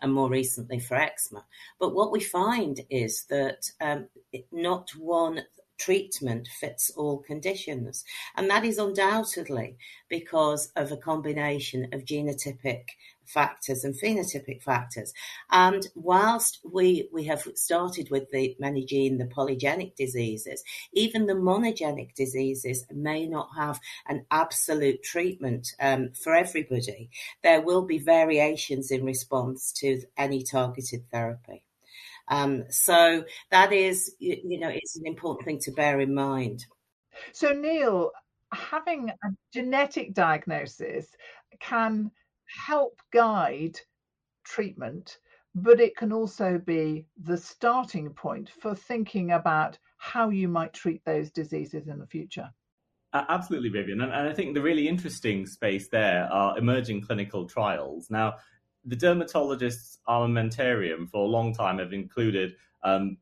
and 0.00 0.12
more 0.12 0.28
recently 0.28 0.78
for 0.78 0.96
eczema. 0.96 1.44
But 1.78 1.94
what 1.94 2.12
we 2.12 2.20
find 2.20 2.80
is 2.90 3.24
that 3.30 3.70
um, 3.80 4.08
not 4.52 4.90
one 4.96 5.42
treatment 5.78 6.48
fits 6.60 6.90
all 6.90 7.18
conditions. 7.18 8.04
And 8.36 8.48
that 8.50 8.64
is 8.64 8.78
undoubtedly 8.78 9.76
because 10.08 10.70
of 10.76 10.92
a 10.92 10.96
combination 10.96 11.88
of 11.92 12.04
genotypic 12.04 12.84
factors 13.26 13.84
and 13.84 13.94
phenotypic 13.94 14.62
factors. 14.62 15.12
And 15.50 15.86
whilst 15.94 16.60
we, 16.64 17.08
we 17.12 17.24
have 17.24 17.46
started 17.54 18.10
with 18.10 18.30
the 18.30 18.56
many 18.58 18.84
gene, 18.84 19.18
the 19.18 19.24
polygenic 19.24 19.96
diseases, 19.96 20.62
even 20.92 21.26
the 21.26 21.34
monogenic 21.34 22.14
diseases 22.14 22.84
may 22.90 23.26
not 23.26 23.50
have 23.56 23.80
an 24.08 24.26
absolute 24.30 25.02
treatment 25.02 25.74
um, 25.80 26.10
for 26.14 26.34
everybody. 26.34 27.10
There 27.42 27.60
will 27.60 27.82
be 27.82 27.98
variations 27.98 28.90
in 28.90 29.04
response 29.04 29.72
to 29.78 30.02
any 30.16 30.42
targeted 30.42 31.10
therapy. 31.10 31.64
Um, 32.28 32.64
so 32.70 33.24
that 33.50 33.72
is, 33.72 34.14
you, 34.18 34.38
you 34.44 34.58
know, 34.60 34.70
it's 34.70 34.96
an 34.96 35.06
important 35.06 35.44
thing 35.44 35.58
to 35.60 35.72
bear 35.72 36.00
in 36.00 36.14
mind. 36.14 36.64
So 37.32 37.50
Neil, 37.52 38.10
having 38.52 39.10
a 39.10 39.28
genetic 39.52 40.14
diagnosis 40.14 41.06
can 41.60 42.10
help 42.46 43.00
guide 43.12 43.78
treatment, 44.44 45.18
but 45.54 45.80
it 45.80 45.96
can 45.96 46.12
also 46.12 46.58
be 46.58 47.06
the 47.22 47.36
starting 47.36 48.10
point 48.10 48.50
for 48.60 48.74
thinking 48.74 49.32
about 49.32 49.78
how 49.96 50.28
you 50.28 50.48
might 50.48 50.72
treat 50.72 51.04
those 51.04 51.30
diseases 51.30 51.88
in 51.88 51.98
the 51.98 52.06
future. 52.06 52.50
Absolutely, 53.14 53.68
Vivienne. 53.68 54.00
And, 54.00 54.12
and, 54.12 54.28
I 54.28 54.32
think 54.32 54.54
the 54.54 54.62
really 54.62 54.88
interesting 54.88 55.46
space 55.46 55.88
there 55.88 56.24
are 56.32 56.58
emerging 56.58 57.02
clinical 57.02 57.46
trials. 57.46 58.10
Now, 58.10 58.34
the 58.84 58.96
dermatologists' 58.96 59.98
armamentarium 60.08 61.08
for 61.08 61.24
a 61.24 61.28
long 61.28 61.54
time 61.54 61.78
have 61.78 61.92
included 61.92 62.56
um, 62.82 63.16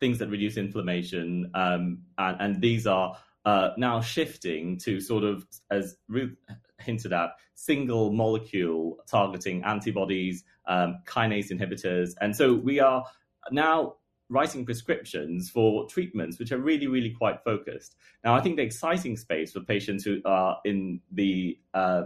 things 0.00 0.18
that 0.18 0.28
reduce 0.28 0.58
inflammation, 0.58 1.50
um, 1.54 2.02
and, 2.18 2.36
and, 2.40 2.60
these 2.60 2.86
are 2.86 3.16
uh, 3.46 3.70
now 3.78 4.02
shifting 4.02 4.78
to 4.78 5.00
sort 5.00 5.24
of, 5.24 5.46
as 5.70 5.96
Ruth 6.08 6.36
hinted 6.80 7.12
at, 7.12 7.30
single 7.54 8.12
molecule 8.12 8.98
targeting 9.06 9.62
antibodies, 9.64 10.44
um, 10.66 11.00
kinase 11.06 11.50
inhibitors. 11.50 12.14
And 12.20 12.34
so 12.34 12.54
we 12.54 12.80
are 12.80 13.04
now 13.50 13.96
writing 14.30 14.64
prescriptions 14.64 15.50
for 15.50 15.86
treatments 15.86 16.38
which 16.38 16.52
are 16.52 16.58
really, 16.58 16.86
really 16.86 17.10
quite 17.10 17.42
focused. 17.44 17.96
Now, 18.24 18.34
I 18.34 18.40
think 18.40 18.56
the 18.56 18.62
exciting 18.62 19.16
space 19.16 19.52
for 19.52 19.60
patients 19.60 20.04
who 20.04 20.20
are 20.24 20.58
in 20.64 21.00
the 21.10 21.58
uh, 21.74 22.04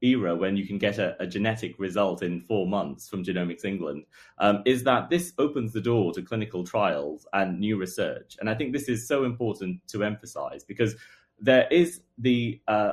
era 0.00 0.34
when 0.36 0.56
you 0.56 0.66
can 0.66 0.78
get 0.78 0.98
a, 0.98 1.20
a, 1.20 1.26
genetic 1.26 1.76
result 1.78 2.22
in 2.22 2.40
four 2.40 2.68
months 2.68 3.08
from 3.08 3.24
Genomics 3.24 3.64
England 3.64 4.04
um, 4.38 4.62
is 4.64 4.84
that 4.84 5.10
this 5.10 5.32
opens 5.38 5.72
the 5.72 5.80
door 5.80 6.12
to 6.12 6.22
clinical 6.22 6.62
trials 6.64 7.26
and 7.32 7.58
new 7.58 7.76
research. 7.76 8.36
And 8.38 8.48
I 8.48 8.54
think 8.54 8.72
this 8.72 8.88
is 8.88 9.08
so 9.08 9.24
important 9.24 9.80
to 9.88 10.04
emphasize 10.04 10.62
because 10.62 10.94
there 11.40 11.66
is 11.70 12.00
the 12.16 12.60
uh, 12.68 12.92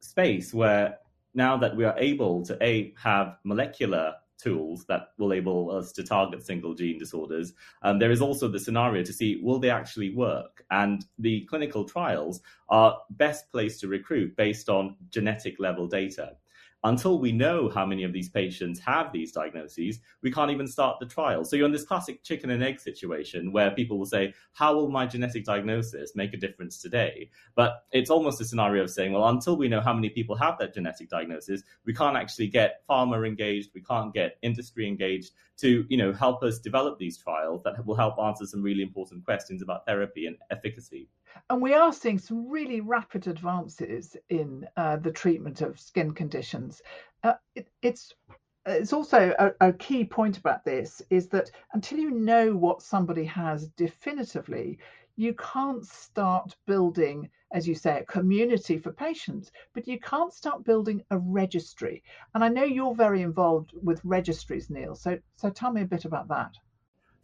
space 0.00 0.52
where 0.54 0.98
now 1.34 1.56
that 1.56 1.76
we 1.76 1.84
are 1.84 1.96
able 1.98 2.44
to 2.46 2.56
a 2.62 2.94
have 2.96 3.36
molecular 3.44 4.14
tools 4.38 4.84
that 4.86 5.08
will 5.18 5.32
enable 5.32 5.70
us 5.70 5.92
to 5.92 6.02
target 6.02 6.44
single 6.44 6.74
gene 6.74 6.98
disorders. 6.98 7.54
Um, 7.82 7.98
there 7.98 8.10
is 8.10 8.20
also 8.20 8.48
the 8.48 8.60
scenario 8.60 9.02
to 9.02 9.12
see 9.12 9.40
will 9.42 9.58
they 9.58 9.70
actually 9.70 10.14
work, 10.14 10.64
and 10.70 11.04
the 11.18 11.46
clinical 11.46 11.84
trials 11.84 12.40
are 12.68 12.98
best 13.10 13.50
placed 13.50 13.80
to 13.80 13.88
recruit 13.88 14.36
based 14.36 14.68
on 14.68 14.96
genetic 15.10 15.58
level 15.58 15.86
data 15.86 16.36
until 16.84 17.18
we 17.18 17.32
know 17.32 17.68
how 17.68 17.84
many 17.84 18.04
of 18.04 18.12
these 18.12 18.28
patients 18.28 18.78
have 18.80 19.12
these 19.12 19.32
diagnoses, 19.32 20.00
we 20.22 20.30
can't 20.30 20.50
even 20.50 20.66
start 20.66 20.98
the 21.00 21.06
trial. 21.06 21.44
So 21.44 21.56
you're 21.56 21.66
in 21.66 21.72
this 21.72 21.84
classic 21.84 22.22
chicken 22.22 22.50
and 22.50 22.62
egg 22.62 22.80
situation 22.80 23.50
where 23.50 23.70
people 23.70 23.98
will 23.98 24.06
say, 24.06 24.34
How 24.52 24.74
will 24.74 24.88
my 24.88 25.06
genetic 25.06 25.44
diagnosis 25.44 26.14
make 26.14 26.32
a 26.34 26.36
difference 26.36 26.80
today? 26.80 27.30
But 27.54 27.84
it's 27.92 28.10
almost 28.10 28.40
a 28.40 28.44
scenario 28.44 28.84
of 28.84 28.90
saying, 28.90 29.12
Well, 29.12 29.28
until 29.28 29.56
we 29.56 29.68
know 29.68 29.80
how 29.80 29.94
many 29.94 30.10
people 30.10 30.36
have 30.36 30.58
that 30.58 30.74
genetic 30.74 31.08
diagnosis, 31.08 31.62
we 31.84 31.94
can't 31.94 32.16
actually 32.16 32.48
get 32.48 32.82
pharma 32.88 33.26
engaged, 33.26 33.70
we 33.74 33.82
can't 33.82 34.14
get 34.14 34.38
industry 34.42 34.86
engaged 34.86 35.32
to 35.58 35.86
you 35.88 35.96
know 35.96 36.12
help 36.12 36.42
us 36.42 36.58
develop 36.58 36.98
these 36.98 37.16
trials 37.16 37.62
that 37.64 37.84
will 37.86 37.96
help 37.96 38.18
answer 38.18 38.46
some 38.46 38.62
really 38.62 38.82
important 38.82 39.24
questions 39.24 39.62
about 39.62 39.86
therapy 39.86 40.26
and 40.26 40.36
efficacy. 40.50 41.08
And 41.50 41.62
we 41.62 41.74
are 41.74 41.92
seeing 41.92 42.18
some 42.18 42.48
really 42.48 42.80
rapid 42.80 43.26
advances 43.26 44.16
in 44.28 44.66
uh, 44.76 44.96
the 44.96 45.12
treatment 45.12 45.60
of 45.60 45.78
skin 45.78 46.12
conditions. 46.12 46.82
Uh, 47.22 47.34
it, 47.54 47.68
it's 47.82 48.14
it's 48.66 48.92
also 48.92 49.32
a, 49.38 49.68
a, 49.68 49.72
key 49.72 50.04
point 50.04 50.38
about 50.38 50.64
this 50.64 51.00
is 51.08 51.28
that 51.28 51.50
until 51.72 51.98
you 51.98 52.10
know 52.10 52.56
what 52.56 52.82
somebody 52.82 53.24
has 53.24 53.68
definitively, 53.68 54.78
you 55.14 55.34
can't 55.34 55.86
start 55.86 56.56
building, 56.66 57.30
as 57.52 57.68
you 57.68 57.76
say, 57.76 58.00
a 58.00 58.04
community 58.04 58.76
for 58.76 58.92
patients, 58.92 59.52
but 59.72 59.86
you 59.86 60.00
can't 60.00 60.32
start 60.32 60.64
building 60.64 61.04
a 61.10 61.18
registry. 61.18 62.02
And 62.34 62.42
I 62.42 62.48
know 62.48 62.64
you're 62.64 62.94
very 62.94 63.22
involved 63.22 63.72
with 63.82 64.04
registries, 64.04 64.68
Neil. 64.68 64.96
So 64.96 65.18
so 65.36 65.48
tell 65.48 65.72
me 65.72 65.82
a 65.82 65.86
bit 65.86 66.04
about 66.04 66.28
that. 66.28 66.56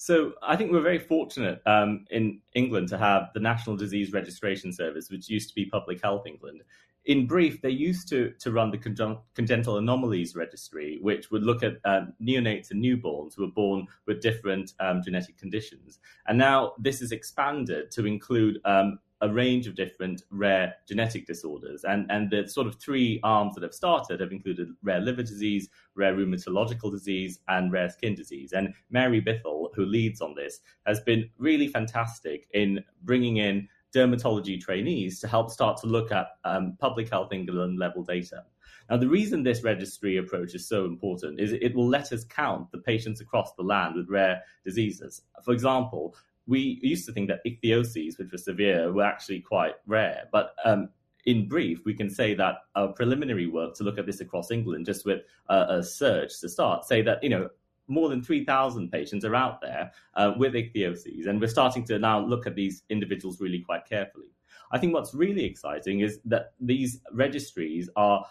So 0.03 0.33
I 0.43 0.57
think 0.57 0.73
we're 0.73 0.81
very 0.81 0.99
fortunate 0.99 1.63
um, 1.65 2.07
in 2.11 2.41
England 2.55 2.89
to 2.89 2.99
have 2.99 3.31
the 3.35 3.39
National 3.39 3.77
Disease 3.77 4.13
Registration 4.13 4.73
Service, 4.73 5.11
which 5.11 5.29
used 5.29 5.49
to 5.51 5.55
be 5.55 5.67
Public 5.67 6.03
Health 6.03 6.27
England. 6.27 6.63
In 7.05 7.29
brief, 7.29 7.63
they 7.63 7.71
used 7.71 8.09
to, 8.09 8.33
to 8.41 8.51
run 8.51 8.73
the 8.73 8.79
Congen- 8.79 9.21
Congenital 9.37 9.77
Anomalies 9.77 10.35
Registry, 10.35 10.99
which 11.03 11.31
would 11.31 11.45
look 11.45 11.63
at 11.63 11.75
um, 11.85 12.15
neonates 12.21 12.73
and 12.73 12.83
newborns 12.83 13.37
who 13.37 13.43
were 13.43 13.53
born 13.53 13.87
with 14.09 14.21
different 14.21 14.73
um, 14.81 15.03
genetic 15.05 15.39
conditions. 15.39 16.01
And 16.27 16.37
now 16.37 16.73
this 16.81 17.01
is 17.01 17.13
expanded 17.13 17.93
to 17.93 18.05
include 18.05 18.59
um, 18.65 18.99
a 19.23 19.33
range 19.33 19.69
of 19.69 19.77
different 19.77 20.25
rare 20.31 20.75
genetic 20.87 21.27
disorders. 21.27 21.85
And, 21.85 22.11
and 22.11 22.29
the 22.29 22.49
sort 22.49 22.67
of 22.67 22.75
three 22.81 23.21
arms 23.23 23.55
that 23.55 23.63
have 23.63 23.73
started 23.73 24.21
have 24.21 24.33
included 24.33 24.69
rare 24.83 25.01
liver 25.01 25.23
disease, 25.23 25.69
rare 25.95 26.15
rheumatological 26.15 26.91
disease, 26.91 27.39
and 27.49 27.73
rare 27.73 27.89
skin 27.89 28.17
disease. 28.17 28.53
And 28.53 28.75
Mary 28.91 29.23
Bithell, 29.23 29.69
who 29.75 29.87
leads 29.87 30.21
on 30.21 30.35
this, 30.35 30.61
has 30.87 31.01
been 31.01 31.31
really 31.39 31.69
fantastic 31.69 32.49
in 32.53 32.85
bringing 33.05 33.37
in 33.37 33.69
dermatology 33.95 34.61
trainees 34.61 35.21
to 35.21 35.29
help 35.29 35.51
start 35.51 35.77
to 35.79 35.87
look 35.87 36.11
at 36.11 36.29
um, 36.45 36.77
public 36.81 37.09
health 37.09 37.33
England 37.33 37.79
level 37.79 38.03
data. 38.03 38.43
Now, 38.91 38.97
the 38.97 39.09
reason 39.09 39.43
this 39.43 39.63
registry 39.63 40.17
approach 40.17 40.55
is 40.55 40.69
so 40.69 40.85
important 40.85 41.41
is 41.41 41.53
it 41.53 41.75
will 41.75 41.89
let 41.89 42.13
us 42.13 42.25
count 42.25 42.73
the 42.73 42.79
patients 42.79 43.21
across 43.21 43.55
the 43.55 43.63
land 43.63 43.95
with 43.95 44.09
rare 44.09 44.43
diseases. 44.65 45.23
For 45.45 45.53
example, 45.53 46.17
we 46.47 46.79
used 46.83 47.07
to 47.07 47.13
think 47.13 47.29
that 47.29 47.45
ichthyoses, 47.47 48.19
which 48.19 48.33
were 48.33 48.39
severe, 48.39 48.93
were 48.93 49.05
actually 49.05 49.41
quite 49.41 49.75
rare. 49.87 50.25
But 50.33 50.55
um, 50.65 50.89
in 51.25 51.49
brief, 51.49 51.85
we 51.85 51.95
can 51.95 52.11
say 52.11 52.35
that 52.35 52.57
our 52.75 52.89
preliminary 52.89 53.47
work 53.47 53.75
to 53.77 53.85
look 53.85 53.99
at 53.99 54.07
this 54.07 54.21
across 54.21 54.51
England, 54.51 54.87
just 54.87 55.05
with 55.05 55.23
a 55.49 55.83
search 55.83 56.41
to 56.41 56.49
start, 56.49 56.85
say 56.85 57.03
that 57.03 57.23
you 57.23 57.31
know 57.31 57.49
more 57.89 58.09
than 58.09 58.23
3,000 58.23 58.91
patients 58.91 59.25
are 59.25 59.35
out 59.35 59.61
there 59.61 59.93
uh, 60.15 60.33
with 60.37 60.55
ichthyoses, 60.55 61.27
and 61.27 61.41
we're 61.41 61.49
starting 61.49 61.85
to 61.85 61.99
now 61.99 62.21
look 62.21 62.47
at 62.47 62.55
these 62.55 62.83
individuals 62.89 63.41
really 63.41 63.61
quite 63.61 63.87
carefully. 63.87 64.29
I 64.71 64.79
think 64.79 64.95
what's 64.95 65.15
really 65.15 65.45
exciting 65.45 66.01
is 66.01 66.19
that 66.25 66.55
these 66.59 67.01
registries 67.13 67.91
are 67.95 68.25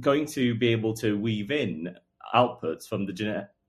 going 0.00 0.26
to 0.26 0.54
be 0.54 0.68
able 0.68 0.94
to 0.94 1.18
weave 1.18 1.50
in 1.50 1.96
outputs 2.34 2.88
from 2.88 3.04
the 3.04 3.12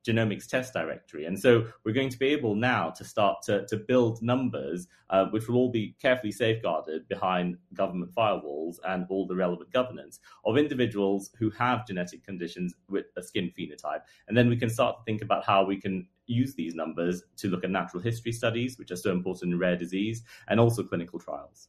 genomics 0.05 0.48
test 0.48 0.74
directory. 0.74 1.25
And 1.25 1.39
so 1.39 1.65
we're 1.83 1.93
going 1.93 2.10
to 2.10 2.19
be 2.19 2.27
able 2.27 2.55
now 2.55 2.89
to 2.91 3.03
start 3.03 3.41
to, 3.43 3.65
to 3.67 3.77
build 3.77 4.22
numbers, 4.22 4.88
uh, 5.10 5.25
which 5.27 5.48
will 5.48 5.55
all 5.55 5.72
be 5.72 5.95
carefully 6.01 6.31
safeguarded 6.31 7.07
behind 7.07 7.57
government 7.74 8.13
firewalls 8.13 8.75
and 8.88 9.05
all 9.10 9.25
the 9.25 9.36
relevant 9.36 9.72
governance 9.72 10.19
of 10.45 10.57
individuals 10.57 11.31
who 11.38 11.50
have 11.51 11.88
genetic 11.88 12.24
conditions 12.24 12.74
with 12.89 13.05
a 13.17 13.24
skin 13.24 13.51
phenotype. 13.57 14.01
And 14.27 14.38
then 14.38 14.50
we 14.50 14.57
can 14.57 14.69
start 14.69 14.98
to 14.98 15.03
think 15.03 15.22
about 15.22 15.45
how 15.45 15.65
we 15.65 15.79
can 15.79 16.07
use 16.25 16.55
these 16.55 16.75
numbers 16.75 17.24
to 17.38 17.48
look 17.48 17.63
at 17.63 17.69
natural 17.69 18.01
history 18.01 18.31
studies, 18.31 18.77
which 18.77 18.91
are 18.91 18.95
so 18.95 19.12
important 19.12 19.53
in 19.53 19.60
rare 19.60 19.75
disease, 19.75 20.24
and 20.48 20.60
also 20.60 20.83
clinical 20.83 21.19
trials. 21.19 21.67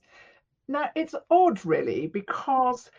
Now, 0.67 0.91
it's 0.95 1.15
odd, 1.31 1.65
really, 1.67 2.07
because 2.07 2.91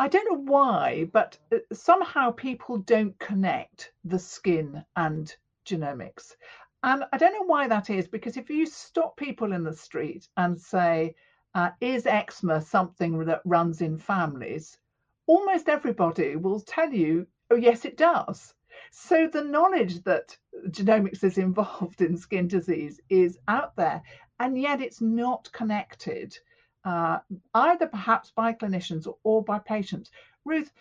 I 0.00 0.08
don't 0.08 0.32
know 0.32 0.50
why, 0.50 1.10
but 1.12 1.36
uh, 1.52 1.58
somehow 1.74 2.30
people 2.30 2.78
don't 2.78 3.18
connect 3.18 3.92
the 4.02 4.18
skin 4.18 4.82
and 4.96 5.36
genomics. 5.66 6.36
And 6.82 7.04
I 7.12 7.18
don't 7.18 7.34
know 7.34 7.44
why 7.44 7.68
that 7.68 7.90
is, 7.90 8.08
because 8.08 8.38
if 8.38 8.48
you 8.48 8.64
stop 8.64 9.18
people 9.18 9.52
in 9.52 9.62
the 9.62 9.74
street 9.74 10.26
and 10.38 10.58
say, 10.58 11.14
uh, 11.54 11.68
is 11.82 12.06
eczema 12.06 12.62
something 12.62 13.26
that 13.26 13.42
runs 13.44 13.82
in 13.82 13.98
families? 13.98 14.78
Almost 15.26 15.68
everybody 15.68 16.34
will 16.34 16.60
tell 16.60 16.90
you, 16.90 17.26
oh, 17.50 17.56
yes, 17.56 17.84
it 17.84 17.98
does. 17.98 18.54
So 18.92 19.28
the 19.28 19.44
knowledge 19.44 20.02
that 20.04 20.34
genomics 20.68 21.22
is 21.22 21.36
involved 21.46 22.00
in 22.00 22.16
skin 22.16 22.48
disease 22.48 23.02
is 23.10 23.38
out 23.48 23.76
there, 23.76 24.00
and 24.38 24.58
yet 24.58 24.80
it's 24.80 25.02
not 25.02 25.52
connected 25.52 26.38
uh, 26.84 27.18
either 27.54 27.86
perhaps 27.86 28.30
by 28.30 28.52
clinicians 28.52 29.06
or, 29.24 29.42
by 29.42 29.58
patients. 29.58 30.10
Ruth, 30.44 30.72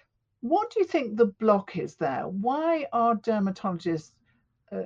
what 0.42 0.72
do 0.72 0.80
you 0.80 0.86
think 0.86 1.18
the 1.18 1.26
block 1.26 1.78
is 1.78 1.96
there? 1.96 2.24
Why 2.28 2.88
are 2.94 3.16
dermatologists, 3.16 4.12
uh, 4.72 4.84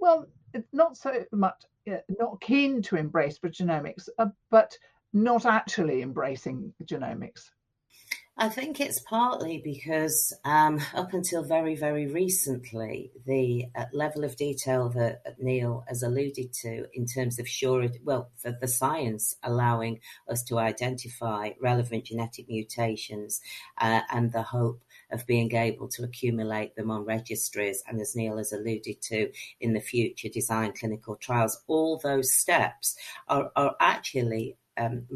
well, 0.00 0.26
not 0.72 0.96
so 0.96 1.24
much 1.32 1.64
uh, 1.90 1.96
not 2.20 2.40
keen 2.40 2.82
to 2.82 2.96
embrace 2.96 3.38
genomics, 3.38 4.08
uh, 4.18 4.26
but 4.50 4.78
not 5.12 5.46
actually 5.46 6.02
embracing 6.02 6.72
genomics? 6.84 7.50
I 8.42 8.48
think 8.48 8.80
it's 8.80 8.98
partly 8.98 9.58
because 9.58 10.32
um, 10.44 10.80
up 10.96 11.12
until 11.12 11.44
very, 11.44 11.76
very 11.76 12.08
recently, 12.08 13.12
the 13.24 13.66
uh, 13.72 13.84
level 13.92 14.24
of 14.24 14.34
detail 14.34 14.88
that 14.96 15.36
Neil 15.38 15.84
has 15.86 16.02
alluded 16.02 16.52
to 16.54 16.86
in 16.92 17.06
terms 17.06 17.38
of 17.38 17.46
sure, 17.46 17.86
well, 18.02 18.32
for 18.38 18.50
the 18.60 18.66
science 18.66 19.36
allowing 19.44 20.00
us 20.28 20.42
to 20.46 20.58
identify 20.58 21.50
relevant 21.60 22.06
genetic 22.06 22.48
mutations 22.48 23.40
uh, 23.78 24.00
and 24.10 24.32
the 24.32 24.42
hope 24.42 24.82
of 25.12 25.24
being 25.24 25.54
able 25.54 25.86
to 25.90 26.02
accumulate 26.02 26.74
them 26.74 26.90
on 26.90 27.04
registries 27.04 27.84
and 27.86 28.00
as 28.00 28.16
Neil 28.16 28.38
has 28.38 28.52
alluded 28.52 29.00
to 29.02 29.30
in 29.60 29.72
the 29.72 29.80
future 29.80 30.28
design 30.28 30.72
clinical 30.72 31.14
trials, 31.14 31.62
all 31.68 31.96
those 31.96 32.32
steps 32.32 32.96
are, 33.28 33.52
are 33.54 33.76
actually 33.78 34.56
um, 34.78 35.06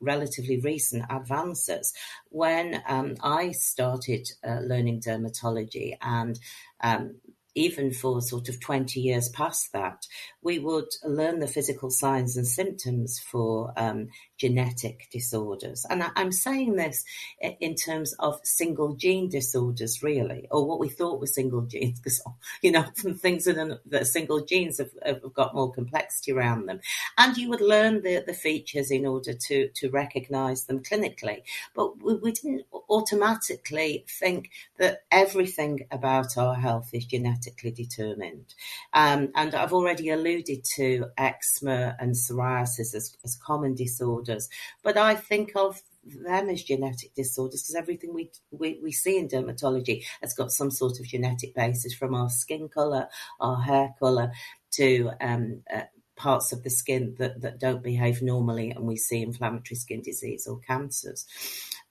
relatively 0.00 0.60
recent 0.60 1.04
advances. 1.10 1.92
When 2.28 2.82
um, 2.88 3.16
I 3.22 3.52
started 3.52 4.28
uh, 4.46 4.60
learning 4.60 5.00
dermatology 5.00 5.96
and 6.00 6.38
um, 6.80 7.16
even 7.56 7.90
for 7.92 8.20
sort 8.20 8.48
of 8.48 8.60
20 8.60 9.00
years 9.00 9.28
past 9.30 9.72
that, 9.72 10.06
we 10.46 10.60
would 10.60 10.94
learn 11.04 11.40
the 11.40 11.48
physical 11.48 11.90
signs 11.90 12.36
and 12.36 12.46
symptoms 12.46 13.18
for 13.18 13.72
um, 13.76 14.08
genetic 14.38 15.08
disorders. 15.10 15.84
And 15.90 16.04
I, 16.04 16.10
am 16.14 16.30
saying 16.30 16.76
this 16.76 17.04
in 17.40 17.74
terms 17.74 18.14
of 18.20 18.38
single 18.44 18.94
gene 18.94 19.28
disorders, 19.28 20.04
really, 20.04 20.46
or 20.52 20.64
what 20.64 20.78
we 20.78 20.88
thought 20.88 21.18
were 21.18 21.26
single 21.26 21.62
genes, 21.62 21.98
because, 21.98 22.22
you 22.62 22.70
know, 22.70 22.84
things 22.94 23.46
that 23.46 23.58
are, 23.58 23.80
that 23.86 24.02
are 24.02 24.04
single 24.04 24.44
genes 24.44 24.78
have, 24.78 24.90
have, 25.04 25.20
got 25.34 25.52
more 25.52 25.72
complexity 25.72 26.30
around 26.30 26.66
them. 26.66 26.78
And 27.18 27.36
you 27.36 27.48
would 27.48 27.60
learn 27.60 28.02
the, 28.02 28.22
the 28.24 28.32
features 28.32 28.92
in 28.92 29.04
order 29.04 29.32
to, 29.48 29.68
to 29.68 29.90
recognize 29.90 30.66
them 30.66 30.78
clinically. 30.80 31.42
But 31.74 32.00
we, 32.00 32.14
we 32.14 32.30
didn't 32.30 32.66
automatically 32.88 34.04
think 34.08 34.50
that 34.78 35.02
everything 35.10 35.88
about 35.90 36.38
our 36.38 36.54
health 36.54 36.90
is 36.92 37.04
genetically 37.04 37.72
determined. 37.72 38.54
Um, 38.92 39.32
and 39.34 39.52
I've 39.52 39.72
already 39.72 40.10
alluded 40.10 40.35
to 40.42 41.06
eczema 41.16 41.96
and 41.98 42.12
psoriasis 42.14 42.94
as, 42.94 43.16
as 43.24 43.36
common 43.36 43.74
disorders, 43.74 44.48
but 44.82 44.96
I 44.96 45.14
think 45.14 45.52
of 45.56 45.82
them 46.04 46.48
as 46.48 46.62
genetic 46.62 47.14
disorders 47.14 47.62
because 47.62 47.74
everything 47.74 48.14
we, 48.14 48.30
we, 48.50 48.78
we 48.82 48.92
see 48.92 49.18
in 49.18 49.28
dermatology 49.28 50.04
has 50.20 50.34
got 50.34 50.52
some 50.52 50.70
sort 50.70 51.00
of 51.00 51.06
genetic 51.06 51.54
basis 51.54 51.94
from 51.94 52.14
our 52.14 52.30
skin 52.30 52.68
color, 52.68 53.08
our 53.40 53.60
hair 53.60 53.94
color, 53.98 54.32
to 54.72 55.10
um, 55.20 55.62
uh, 55.74 55.82
parts 56.16 56.52
of 56.52 56.62
the 56.62 56.70
skin 56.70 57.14
that, 57.18 57.40
that 57.42 57.60
don't 57.60 57.82
behave 57.82 58.22
normally, 58.22 58.70
and 58.70 58.86
we 58.86 58.96
see 58.96 59.22
inflammatory 59.22 59.76
skin 59.76 60.02
disease 60.02 60.46
or 60.46 60.58
cancers. 60.58 61.26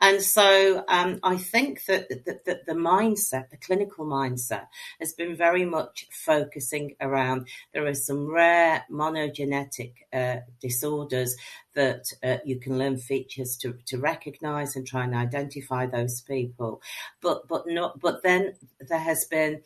And 0.02 0.22
so 0.22 0.84
um, 0.88 1.20
I 1.24 1.38
think 1.38 1.86
that, 1.86 2.10
that, 2.10 2.66
the 2.66 2.74
mindset, 2.74 3.50
the 3.50 3.58
clinical 3.58 4.06
mindset, 4.06 4.68
has 5.00 5.14
been 5.14 5.36
very 5.36 5.66
much 5.66 6.08
focusing 6.12 6.96
around 7.00 7.48
there 7.74 7.88
are 7.88 7.94
some 7.94 8.28
rare 8.28 8.86
monogenetic 8.92 9.94
uh, 10.12 10.38
disorders 10.62 11.36
that 11.76 12.12
uh, 12.24 12.38
you 12.46 12.60
can 12.60 12.78
learn 12.78 12.98
features 12.98 13.56
to, 13.58 13.78
to 13.86 13.98
recognize 13.98 14.76
and 14.76 14.86
try 14.86 15.04
and 15.04 15.16
identify 15.16 15.86
those 15.86 16.22
people. 16.22 16.82
But 17.22 17.48
but 17.48 17.64
not 17.68 18.00
but 18.00 18.22
then 18.24 18.56
there 18.80 19.00
has 19.00 19.26
been 19.26 19.62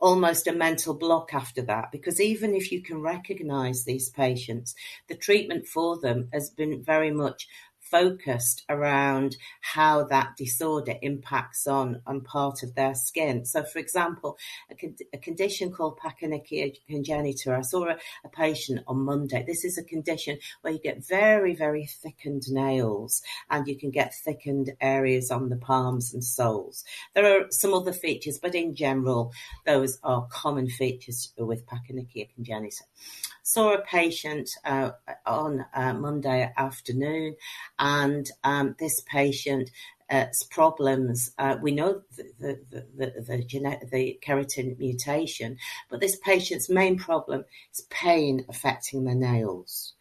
almost 0.00 0.46
a 0.46 0.52
mental 0.52 0.92
block 0.92 1.32
after 1.32 1.62
that 1.62 1.90
because 1.90 2.20
even 2.20 2.54
if 2.54 2.70
you 2.70 2.82
can 2.82 3.00
recognize 3.00 3.84
these 3.84 4.10
patients, 4.10 4.74
the 5.08 5.14
treatment 5.14 5.66
for 5.66 5.98
them 5.98 6.28
has 6.32 6.50
been 6.50 6.82
very 6.82 7.10
much 7.10 7.48
focused 7.94 8.64
around 8.68 9.36
how 9.60 10.02
that 10.02 10.36
disorder 10.36 10.94
impacts 11.00 11.64
on, 11.64 12.02
on 12.08 12.20
part 12.20 12.64
of 12.64 12.74
their 12.74 12.92
skin. 12.92 13.44
So, 13.44 13.62
for 13.62 13.78
example, 13.78 14.36
a, 14.68 14.74
con- 14.74 14.96
a 15.12 15.18
condition 15.18 15.70
called 15.70 16.00
pachyonychia 16.00 16.74
congenita, 16.90 17.56
I 17.56 17.60
saw 17.60 17.84
a, 17.90 17.96
a, 18.24 18.28
patient 18.28 18.80
on 18.88 19.04
Monday. 19.04 19.44
This 19.46 19.64
is 19.64 19.78
a 19.78 19.84
condition 19.84 20.38
where 20.62 20.72
you 20.72 20.80
get 20.80 21.06
very, 21.06 21.54
very 21.54 21.86
thickened 21.86 22.50
nails 22.50 23.22
and 23.48 23.68
you 23.68 23.78
can 23.78 23.92
get 23.92 24.12
thickened 24.12 24.72
areas 24.80 25.30
on 25.30 25.48
the 25.48 25.56
palms 25.56 26.12
and 26.12 26.24
soles. 26.24 26.84
There 27.14 27.24
are 27.24 27.46
some 27.50 27.72
other 27.72 27.92
features, 27.92 28.40
but 28.40 28.56
in 28.56 28.74
general, 28.74 29.32
those 29.66 30.00
are 30.02 30.26
common 30.32 30.68
features 30.68 31.32
with 31.38 31.64
pachyonychia 31.64 32.28
congenita 32.36 32.82
saw 33.44 33.74
a 33.74 33.82
patient 33.82 34.50
uh, 34.64 34.90
on 35.26 35.64
uh, 35.74 35.92
Monday 35.92 36.50
afternoon, 36.56 37.36
and 37.84 38.30
um, 38.44 38.74
this 38.78 39.02
patient 39.02 39.70
uh, 40.10 40.24
problems. 40.50 41.32
Uh, 41.38 41.56
we 41.60 41.70
know 41.70 42.00
the 42.16 42.24
the 42.40 42.86
the, 42.96 43.06
the, 43.20 43.78
the 43.90 44.18
keratin 44.26 44.78
mutation, 44.78 45.58
but 45.90 46.00
this 46.00 46.16
patient's 46.16 46.70
main 46.70 46.98
problem 46.98 47.44
is 47.72 47.82
pain 47.90 48.44
affecting 48.48 49.04
the 49.04 49.14
nails. 49.14 49.92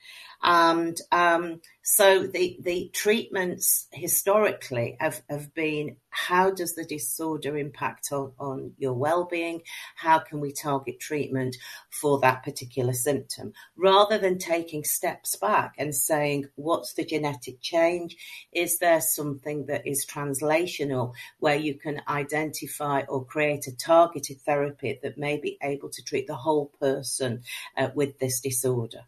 And 0.44 1.00
um, 1.12 1.62
so 1.84 2.28
the, 2.28 2.58
the 2.62 2.90
treatments 2.94 3.88
historically 3.94 4.98
have, 5.00 5.22
have 5.30 5.54
been 5.54 5.96
how 6.10 6.52
does 6.52 6.76
the 6.76 6.84
disorder 6.84 7.58
impact 7.58 8.12
on, 8.12 8.34
on 8.38 8.74
your 8.78 8.94
well-being? 8.94 9.62
How 9.96 10.20
can 10.20 10.42
we 10.42 10.52
target 10.52 11.00
treatment 11.00 11.56
for 11.90 12.20
that 12.20 12.44
particular 12.44 12.94
symptom? 12.94 13.54
Rather 13.78 14.18
than 14.18 14.38
taking 14.38 14.84
steps 14.84 15.38
back 15.38 15.76
and 15.78 15.96
saying, 15.96 16.50
what's 16.56 16.94
the 16.94 17.06
genetic 17.06 17.62
change? 17.62 18.18
Is 18.52 18.80
there 18.80 19.02
something 19.02 19.66
that 19.68 19.88
is 19.88 20.06
translational 20.06 21.14
where 21.40 21.56
you 21.56 21.76
can 21.76 22.02
identify 22.08 23.04
or 23.08 23.26
create 23.26 23.68
a 23.68 23.76
targeted 23.76 24.42
therapy 24.42 25.00
that 25.02 25.18
may 25.18 25.38
be 25.38 25.58
able 25.64 25.90
to 25.90 26.04
treat 26.04 26.28
the 26.28 26.36
whole 26.36 26.72
person 26.80 27.44
uh, 27.78 27.90
with 27.96 28.20
this 28.20 28.42
disorder? 28.42 29.06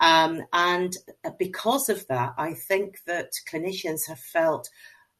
Um, 0.00 0.42
and 0.52 0.96
because 1.38 1.88
of 1.88 2.06
that, 2.08 2.34
I 2.38 2.54
think 2.54 3.04
that 3.06 3.32
clinicians 3.48 4.06
have 4.08 4.18
felt 4.18 4.68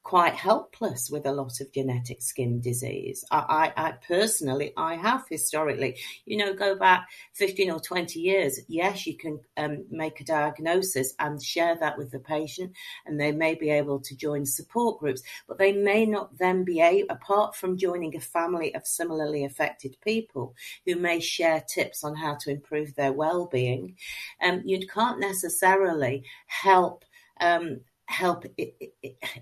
quite 0.02 0.34
helpless 0.34 1.10
with 1.10 1.26
a 1.26 1.32
lot 1.32 1.60
of 1.60 1.72
genetic 1.72 2.22
skin 2.22 2.60
disease. 2.60 3.24
I, 3.30 3.72
I, 3.76 3.88
I, 3.88 3.92
personally, 3.92 4.72
I 4.76 4.94
have 4.96 5.26
historically, 5.28 5.98
you 6.24 6.38
know, 6.38 6.54
go 6.54 6.74
back 6.74 7.08
15 7.34 7.70
or 7.70 7.80
20 7.80 8.18
years. 8.18 8.60
Yes, 8.66 9.06
you 9.06 9.16
can 9.16 9.40
um, 9.56 9.84
make 9.90 10.20
a 10.20 10.24
diagnosis 10.24 11.14
and 11.18 11.42
share 11.42 11.76
that 11.76 11.98
with 11.98 12.10
the 12.10 12.18
patient, 12.18 12.72
and 13.04 13.20
they 13.20 13.30
may 13.30 13.54
be 13.54 13.70
able 13.70 14.00
to 14.00 14.16
join 14.16 14.46
support 14.46 14.98
groups, 14.98 15.22
but 15.46 15.58
they 15.58 15.72
may 15.72 16.06
not 16.06 16.36
then 16.38 16.64
be 16.64 16.80
able, 16.80 17.06
apart 17.10 17.54
from 17.54 17.76
joining 17.76 18.16
a 18.16 18.20
family 18.20 18.74
of 18.74 18.86
similarly 18.86 19.44
affected 19.44 19.96
people 20.02 20.54
who 20.86 20.96
may 20.96 21.20
share 21.20 21.60
tips 21.60 22.02
on 22.02 22.16
how 22.16 22.36
to 22.40 22.50
improve 22.50 22.94
their 22.94 23.12
well-being, 23.12 23.96
um, 24.42 24.62
you 24.64 24.86
can't 24.86 25.20
necessarily 25.20 26.24
help 26.46 27.04
um, 27.40 27.80
help 28.10 28.44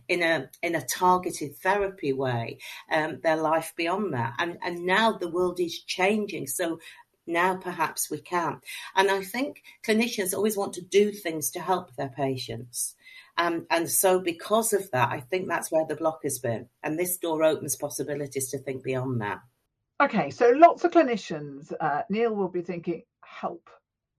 in 0.08 0.22
a 0.22 0.50
in 0.62 0.74
a 0.74 0.84
targeted 0.86 1.56
therapy 1.56 2.12
way 2.12 2.58
um, 2.92 3.18
their 3.22 3.36
life 3.36 3.72
beyond 3.76 4.12
that. 4.14 4.34
And 4.38 4.58
and 4.62 4.84
now 4.84 5.12
the 5.12 5.30
world 5.30 5.58
is 5.58 5.82
changing 5.82 6.46
so 6.46 6.78
now 7.26 7.56
perhaps 7.56 8.10
we 8.10 8.20
can. 8.20 8.60
And 8.94 9.10
i 9.10 9.22
think 9.22 9.62
clinicians 9.86 10.34
always 10.34 10.56
want 10.56 10.74
to 10.74 10.82
do 10.82 11.10
things 11.12 11.50
to 11.52 11.60
help 11.60 11.94
their 11.96 12.10
patients. 12.10 12.94
Um, 13.36 13.66
and 13.70 13.88
so 13.88 14.20
because 14.20 14.72
of 14.72 14.90
that 14.90 15.10
i 15.10 15.20
think 15.20 15.48
that's 15.48 15.70
where 15.70 15.86
the 15.86 15.96
block 15.96 16.20
has 16.24 16.38
been. 16.38 16.68
And 16.82 16.98
this 16.98 17.16
door 17.16 17.42
opens 17.42 17.76
possibilities 17.76 18.50
to 18.50 18.58
think 18.58 18.82
beyond 18.82 19.20
that. 19.22 19.40
Okay 20.00 20.30
so 20.30 20.50
lots 20.50 20.84
of 20.84 20.92
clinicians 20.92 21.72
uh, 21.80 22.02
neil 22.10 22.34
will 22.34 22.48
be 22.48 22.62
thinking 22.62 23.02
help 23.24 23.70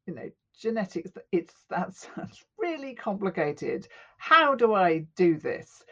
you 0.08 0.16
know 0.16 0.30
genetics 0.60 1.12
it's 1.32 1.54
that's, 1.70 2.08
that's 2.16 2.44
really 2.58 2.94
complicated. 2.94 3.88
How 4.18 4.56
do 4.56 4.74
i 4.74 5.06
do 5.16 5.38
this? 5.38 5.84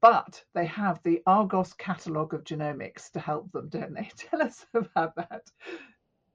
But 0.00 0.42
they 0.54 0.66
have 0.66 1.00
the 1.02 1.22
argos 1.26 1.72
catalogue 1.74 2.34
of 2.34 2.44
genomics 2.44 3.10
to 3.12 3.20
help 3.20 3.50
them 3.52 3.68
don't 3.68 3.94
they? 3.94 4.10
Tell 4.16 4.42
us 4.42 4.66
about 4.74 5.14
that. 5.16 5.42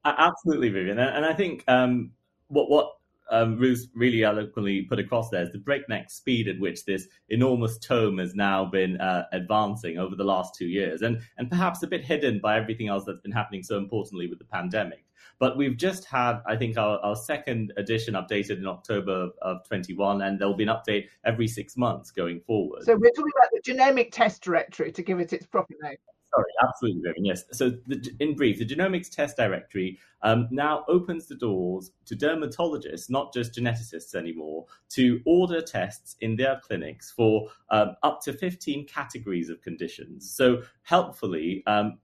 Absolutely 0.06 0.70
vivienne. 0.70 1.00
And 1.00 1.26
i 1.26 1.34
think 1.34 1.64
um, 1.68 2.12
what 2.48 2.70
what 2.70 2.92
um, 3.30 3.58
Ruth 3.58 3.88
really 3.94 4.24
eloquently 4.24 4.84
put 4.84 5.00
across 5.00 5.30
there 5.30 5.44
is 5.44 5.52
the 5.52 5.58
breakneck 5.58 6.10
speed 6.10 6.48
at 6.48 6.60
which 6.60 6.86
this 6.86 7.08
enormous 7.30 7.78
tome 7.78 8.20
has 8.20 8.36
now 8.36 8.66
been 8.66 9.00
uh, 9.02 9.26
advancing 9.34 9.98
over 9.98 10.16
the 10.16 10.24
last 10.24 10.56
two 10.56 10.68
years, 10.68 11.02
and 11.02 11.20
and 11.38 11.50
perhaps 11.50 11.84
a 11.84 11.88
bit 11.88 12.06
hidden 12.06 12.40
by 12.40 12.58
everything 12.58 12.88
else 12.88 13.04
that's 13.06 13.22
been 13.22 13.32
happening 13.32 13.64
so 13.64 13.78
importantly 13.78 14.28
with 14.28 14.40
the 14.40 14.46
pandemic. 14.46 15.07
But 15.40 15.58
we've 15.58 15.78
just 15.78 16.06
had, 16.06 16.42
I 16.48 16.56
think, 16.56 16.78
our, 16.78 17.00
our 17.00 17.16
second 17.16 17.74
edition 17.78 18.14
updated 18.14 18.58
in 18.58 18.68
October 18.68 19.30
of 19.42 19.68
21, 19.68 20.22
and 20.22 20.40
there'll 20.40 20.56
be 20.56 20.64
an 20.64 20.70
update 20.70 21.06
every 21.26 21.48
six 21.48 21.78
months 21.78 22.12
going 22.12 22.42
forward. 22.42 22.84
So 22.84 22.96
we're 22.96 23.12
talking 23.12 23.32
about 23.38 23.50
the 23.52 23.62
genomic 23.62 24.10
test 24.12 24.42
directory 24.44 24.92
to 24.92 25.02
give 25.02 25.20
it 25.20 25.34
its 25.34 25.46
proper 25.46 25.74
name. 25.82 25.98
Sorry, 26.36 26.52
absolutely. 26.62 27.14
Yes. 27.18 27.44
So, 27.52 27.72
the, 27.88 28.14
in 28.20 28.36
brief, 28.36 28.60
the 28.60 28.66
genomics 28.66 29.10
test 29.10 29.38
directory 29.38 29.98
um, 30.22 30.48
now 30.52 30.84
opens 30.88 31.28
the 31.28 31.36
doors 31.36 31.92
to 32.06 32.16
dermatologists, 32.16 33.10
not 33.10 33.34
just 33.34 33.54
geneticists 33.54 34.14
anymore, 34.14 34.66
to 34.90 35.22
order 35.26 35.62
tests 35.62 36.16
in 36.22 36.36
their 36.36 36.60
clinics 36.62 37.12
for 37.12 37.50
um, 37.70 37.96
up 38.04 38.22
to 38.24 38.34
15 38.34 38.88
categories 38.88 39.50
of 39.50 39.62
conditions. 39.62 40.30
So, 40.30 40.64
helpfully, 40.84 41.64
um, 41.66 42.00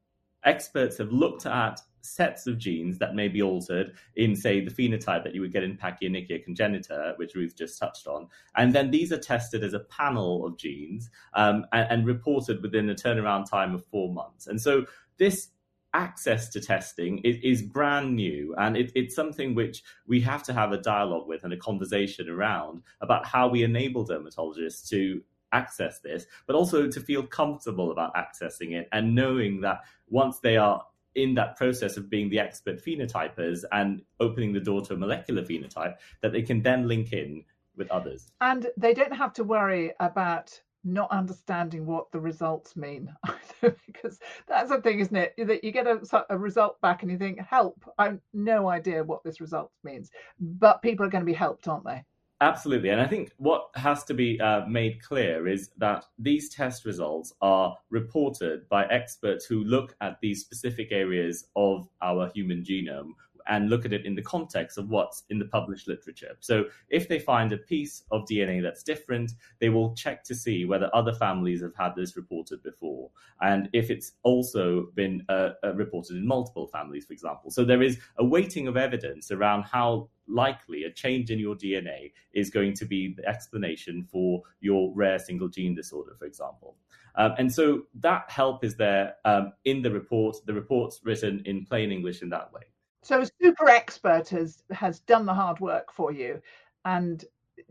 experts 0.45 0.97
have 0.97 1.11
looked 1.11 1.45
at 1.45 1.81
sets 2.03 2.47
of 2.47 2.57
genes 2.57 2.99
that 2.99 3.15
may 3.15 3.27
be 3.27 3.41
altered 3.41 3.93
in, 4.15 4.35
say, 4.35 4.63
the 4.63 4.71
phenotype 4.71 5.23
that 5.23 5.33
you 5.33 5.41
would 5.41 5.53
get 5.53 5.63
in 5.63 5.77
Pachyonychia 5.77 6.45
congenita, 6.47 7.17
which 7.17 7.33
Ruth 7.33 7.55
just 7.57 7.79
touched 7.79 8.07
on. 8.07 8.27
And 8.55 8.73
then 8.73 8.91
these 8.91 9.11
are 9.11 9.17
tested 9.17 9.63
as 9.63 9.73
a 9.73 9.79
panel 9.79 10.45
of 10.45 10.57
genes 10.57 11.09
um, 11.33 11.65
and, 11.71 11.87
and 11.89 12.05
reported 12.05 12.61
within 12.61 12.89
a 12.89 12.95
turnaround 12.95 13.49
time 13.49 13.73
of 13.73 13.85
four 13.85 14.13
months. 14.13 14.47
And 14.47 14.61
so 14.61 14.85
this 15.17 15.49
access 15.93 16.49
to 16.49 16.59
testing 16.59 17.19
is, 17.19 17.37
is 17.43 17.61
brand 17.61 18.15
new 18.15 18.55
and 18.57 18.75
it, 18.75 18.91
it's 18.95 19.15
something 19.15 19.53
which 19.53 19.83
we 20.07 20.19
have 20.19 20.41
to 20.41 20.51
have 20.51 20.71
a 20.71 20.77
dialogue 20.81 21.27
with 21.27 21.43
and 21.43 21.53
a 21.53 21.57
conversation 21.57 22.29
around 22.29 22.81
about 23.01 23.25
how 23.25 23.47
we 23.47 23.63
enable 23.63 24.05
dermatologists 24.05 24.89
to 24.89 25.21
access 25.51 25.99
this 25.99 26.25
but 26.47 26.55
also 26.55 26.87
to 26.87 26.99
feel 26.99 27.21
comfortable 27.21 27.91
about 27.91 28.11
accessing 28.15 28.71
it 28.71 28.89
and 28.91 29.13
knowing 29.13 29.61
that 29.61 29.81
once 30.09 30.39
they 30.39 30.57
are 30.57 30.83
in 31.15 31.33
that 31.35 31.55
process 31.55 31.97
of 31.97 32.09
being 32.09 32.29
the 32.29 32.39
expert 32.39 32.83
phenotypers 32.83 33.63
and 33.71 34.01
opening 34.19 34.53
the 34.53 34.59
door 34.59 34.81
to 34.81 34.93
a 34.93 34.97
molecular 34.97 35.43
phenotype 35.43 35.95
that 36.21 36.31
they 36.31 36.41
can 36.41 36.61
then 36.61 36.87
link 36.87 37.13
in 37.13 37.43
with 37.75 37.89
others. 37.91 38.31
And 38.41 38.67
they 38.77 38.93
don't 38.93 39.15
have 39.15 39.33
to 39.33 39.43
worry 39.43 39.93
about 39.99 40.59
not 40.83 41.09
understanding 41.11 41.85
what 41.85 42.11
the 42.11 42.19
results 42.19 42.75
mean 42.75 43.13
either, 43.25 43.75
because 43.85 44.19
that's 44.47 44.69
the 44.69 44.81
thing 44.81 44.99
isn't 44.99 45.15
it? 45.15 45.33
That 45.37 45.63
you 45.63 45.71
get 45.71 45.87
a, 45.87 46.25
a, 46.29 46.37
result 46.37 46.79
back 46.81 47.03
and 47.03 47.11
you 47.11 47.17
think 47.17 47.39
help 47.39 47.85
i 47.97 48.05
have 48.05 48.19
no 48.33 48.67
idea 48.67 49.03
what 49.03 49.23
this 49.23 49.39
result 49.39 49.71
means. 49.83 50.11
But 50.39 50.81
people 50.81 51.05
are 51.05 51.09
going 51.09 51.21
to 51.21 51.31
be 51.31 51.33
helped 51.33 51.67
aren't 51.67 51.85
they 51.85 52.03
Absolutely. 52.43 52.89
And 52.89 52.99
I 52.99 53.07
think 53.07 53.31
what 53.37 53.69
has 53.75 54.03
to 54.03 54.13
be 54.13 54.37
uh, 54.41 54.65
made 54.67 55.01
clear 55.01 55.47
is 55.47 55.69
that 55.77 56.03
these 56.19 56.49
test 56.49 56.83
results 56.83 57.33
are 57.41 57.77
reported 57.89 58.67
by 58.67 58.85
experts 58.87 59.45
who 59.45 59.63
look 59.63 59.95
at 60.01 60.19
these 60.21 60.41
specific 60.41 60.89
areas 60.91 61.47
of 61.55 61.87
our 62.01 62.29
human 62.35 62.61
genome 62.61 63.11
and 63.47 63.69
look 63.69 63.85
at 63.85 63.93
it 63.93 64.05
in 64.05 64.15
the 64.15 64.21
context 64.21 64.77
of 64.77 64.89
what's 64.89 65.23
in 65.29 65.39
the 65.39 65.45
published 65.45 65.87
literature. 65.87 66.35
So 66.39 66.65
if 66.89 67.07
they 67.07 67.19
find 67.19 67.51
a 67.51 67.57
piece 67.57 68.03
of 68.11 68.25
DNA 68.25 68.61
that's 68.61 68.83
different, 68.83 69.33
they 69.59 69.69
will 69.69 69.93
check 69.95 70.23
to 70.25 70.35
see 70.35 70.65
whether 70.65 70.89
other 70.93 71.13
families 71.13 71.61
have 71.61 71.75
had 71.77 71.95
this 71.95 72.15
reported 72.15 72.61
before, 72.63 73.09
and 73.41 73.69
if 73.73 73.89
it's 73.89 74.13
also 74.23 74.87
been 74.95 75.23
uh, 75.29 75.49
uh, 75.63 75.73
reported 75.75 76.17
in 76.17 76.27
multiple 76.27 76.67
families, 76.67 77.05
for 77.05 77.13
example. 77.13 77.51
So 77.51 77.63
there 77.63 77.81
is 77.81 77.99
a 78.17 78.25
weighting 78.25 78.67
of 78.67 78.77
evidence 78.77 79.31
around 79.31 79.63
how 79.63 80.09
likely 80.27 80.83
a 80.83 80.91
change 80.91 81.31
in 81.31 81.39
your 81.39 81.55
DNA 81.55 82.11
is 82.33 82.49
going 82.49 82.73
to 82.75 82.85
be 82.85 83.13
the 83.15 83.27
explanation 83.27 84.07
for 84.11 84.41
your 84.61 84.91
rare 84.95 85.19
single 85.19 85.49
gene 85.49 85.75
disorder, 85.75 86.15
for 86.17 86.25
example. 86.25 86.75
Um, 87.15 87.33
and 87.37 87.53
so 87.53 87.83
that 87.95 88.29
help 88.29 88.63
is 88.63 88.75
there 88.75 89.15
um, 89.25 89.53
in 89.65 89.81
the 89.81 89.91
report. 89.91 90.37
The 90.45 90.53
report's 90.53 91.01
written 91.03 91.43
in 91.45 91.65
plain 91.65 91.91
English 91.91 92.21
in 92.21 92.29
that 92.29 92.51
way. 92.51 92.61
So 93.03 93.21
a 93.21 93.27
super 93.41 93.67
expert 93.67 94.29
has 94.29 94.63
has 94.71 95.01
done 95.01 95.25
the 95.25 95.33
hard 95.33 95.59
work 95.59 95.91
for 95.91 96.11
you, 96.11 96.41
and 96.85 97.23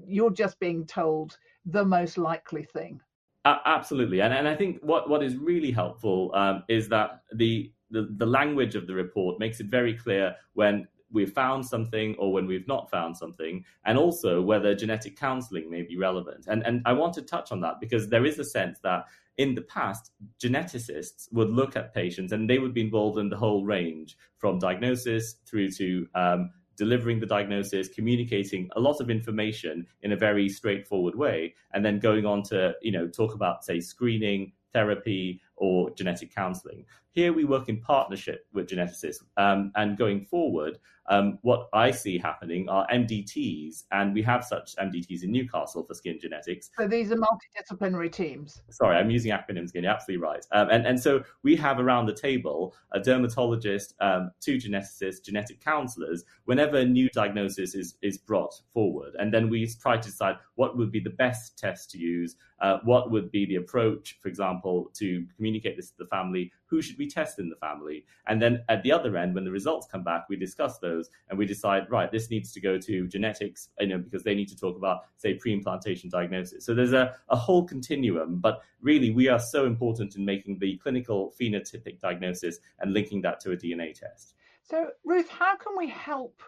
you're 0.06 0.30
just 0.30 0.60
being 0.60 0.86
told 0.86 1.38
the 1.64 1.84
most 1.84 2.18
likely 2.18 2.64
thing. 2.64 3.00
Uh, 3.44 3.56
absolutely, 3.64 4.20
and 4.20 4.32
and 4.32 4.46
I 4.46 4.54
think 4.54 4.78
what 4.82 5.08
what 5.08 5.22
is 5.22 5.36
really 5.36 5.72
helpful 5.72 6.30
um, 6.34 6.64
is 6.68 6.88
that 6.90 7.22
the, 7.34 7.72
the 7.90 8.08
the 8.18 8.26
language 8.26 8.74
of 8.74 8.86
the 8.86 8.94
report 8.94 9.40
makes 9.40 9.58
it 9.58 9.66
very 9.66 9.94
clear 9.94 10.36
when 10.52 10.86
we've 11.12 11.32
found 11.32 11.66
something 11.66 12.14
or 12.18 12.32
when 12.32 12.46
we've 12.46 12.66
not 12.66 12.90
found 12.90 13.16
something, 13.16 13.64
and 13.84 13.98
also 13.98 14.42
whether 14.42 14.74
genetic 14.74 15.16
counseling 15.16 15.70
may 15.70 15.82
be 15.82 15.96
relevant. 15.96 16.46
And 16.48 16.64
and 16.66 16.82
I 16.84 16.92
want 16.92 17.14
to 17.14 17.22
touch 17.22 17.52
on 17.52 17.60
that 17.60 17.80
because 17.80 18.08
there 18.08 18.24
is 18.24 18.38
a 18.38 18.44
sense 18.44 18.78
that 18.80 19.04
in 19.38 19.54
the 19.54 19.62
past, 19.62 20.12
geneticists 20.38 21.32
would 21.32 21.50
look 21.50 21.76
at 21.76 21.94
patients 21.94 22.32
and 22.32 22.48
they 22.48 22.58
would 22.58 22.74
be 22.74 22.82
involved 22.82 23.18
in 23.18 23.30
the 23.30 23.36
whole 23.36 23.64
range 23.64 24.16
from 24.38 24.58
diagnosis 24.58 25.36
through 25.46 25.70
to 25.70 26.06
um, 26.14 26.50
delivering 26.76 27.20
the 27.20 27.26
diagnosis, 27.26 27.88
communicating 27.88 28.68
a 28.76 28.80
lot 28.80 29.00
of 29.00 29.10
information 29.10 29.86
in 30.02 30.12
a 30.12 30.16
very 30.16 30.48
straightforward 30.48 31.14
way, 31.14 31.54
and 31.72 31.84
then 31.84 31.98
going 31.98 32.26
on 32.26 32.42
to 32.42 32.74
you 32.82 32.92
know 32.92 33.08
talk 33.08 33.34
about 33.34 33.64
say 33.64 33.80
screening, 33.80 34.52
therapy, 34.72 35.40
or 35.56 35.90
genetic 35.90 36.34
counseling. 36.34 36.84
Here 37.12 37.32
we 37.34 37.44
work 37.44 37.68
in 37.68 37.78
partnership 37.78 38.46
with 38.54 38.68
geneticists, 38.68 39.22
um, 39.36 39.70
and 39.76 39.98
going 39.98 40.24
forward, 40.24 40.78
um, 41.06 41.38
what 41.42 41.68
I 41.72 41.90
see 41.90 42.16
happening 42.16 42.68
are 42.68 42.86
MDTs, 42.88 43.84
and 43.90 44.14
we 44.14 44.22
have 44.22 44.44
such 44.44 44.74
MDTs 44.76 45.22
in 45.22 45.32
Newcastle 45.32 45.84
for 45.84 45.94
skin 45.94 46.18
genetics. 46.20 46.70
So 46.78 46.86
these 46.86 47.10
are 47.12 47.16
multidisciplinary 47.16 48.10
teams. 48.10 48.62
Sorry, 48.70 48.96
I'm 48.96 49.10
using 49.10 49.32
acronyms 49.32 49.70
again. 49.70 49.82
You're 49.82 49.92
absolutely 49.92 50.24
right. 50.24 50.46
Um, 50.52 50.70
and, 50.70 50.86
and 50.86 51.00
so 51.00 51.24
we 51.42 51.56
have 51.56 51.80
around 51.80 52.06
the 52.06 52.14
table 52.14 52.74
a 52.92 53.00
dermatologist, 53.00 53.94
um, 54.00 54.30
two 54.40 54.56
geneticists, 54.56 55.22
genetic 55.22 55.62
counselors, 55.62 56.24
whenever 56.44 56.78
a 56.78 56.84
new 56.84 57.08
diagnosis 57.10 57.74
is, 57.74 57.96
is 58.00 58.16
brought 58.16 58.54
forward. 58.72 59.14
And 59.18 59.34
then 59.34 59.48
we 59.48 59.66
try 59.66 59.96
to 59.96 60.08
decide 60.08 60.36
what 60.54 60.76
would 60.76 60.92
be 60.92 61.00
the 61.00 61.10
best 61.10 61.58
test 61.58 61.90
to 61.90 61.98
use, 61.98 62.36
uh, 62.60 62.78
what 62.84 63.10
would 63.10 63.30
be 63.32 63.44
the 63.44 63.56
approach, 63.56 64.18
for 64.20 64.28
example, 64.28 64.90
to 64.94 65.26
communicate 65.36 65.76
this 65.76 65.90
to 65.90 65.98
the 65.98 66.06
family, 66.06 66.52
who 66.72 66.80
should 66.80 66.96
we 66.96 67.06
test 67.06 67.38
in 67.38 67.50
the 67.50 67.56
family? 67.56 68.02
And 68.26 68.40
then 68.40 68.64
at 68.70 68.82
the 68.82 68.92
other 68.92 69.14
end, 69.18 69.34
when 69.34 69.44
the 69.44 69.50
results 69.50 69.86
come 69.86 70.02
back, 70.02 70.24
we 70.30 70.36
discuss 70.36 70.78
those 70.78 71.10
and 71.28 71.38
we 71.38 71.44
decide, 71.44 71.82
right, 71.90 72.10
this 72.10 72.30
needs 72.30 72.50
to 72.54 72.62
go 72.62 72.78
to 72.78 73.06
genetics, 73.08 73.68
you 73.78 73.88
know, 73.88 73.98
because 73.98 74.22
they 74.22 74.34
need 74.34 74.48
to 74.48 74.56
talk 74.56 74.78
about, 74.78 75.02
say, 75.18 75.34
pre-implantation 75.34 76.08
diagnosis. 76.08 76.64
So 76.64 76.74
there's 76.74 76.94
a, 76.94 77.14
a 77.28 77.36
whole 77.36 77.62
continuum, 77.62 78.38
but 78.38 78.62
really 78.80 79.10
we 79.10 79.28
are 79.28 79.38
so 79.38 79.66
important 79.66 80.16
in 80.16 80.24
making 80.24 80.60
the 80.60 80.78
clinical 80.78 81.34
phenotypic 81.38 82.00
diagnosis 82.00 82.58
and 82.80 82.94
linking 82.94 83.20
that 83.20 83.38
to 83.40 83.52
a 83.52 83.56
DNA 83.56 83.92
test. 83.92 84.32
So 84.62 84.88
Ruth, 85.04 85.28
how 85.28 85.56
can 85.56 85.76
we 85.76 85.90
help 85.90 86.42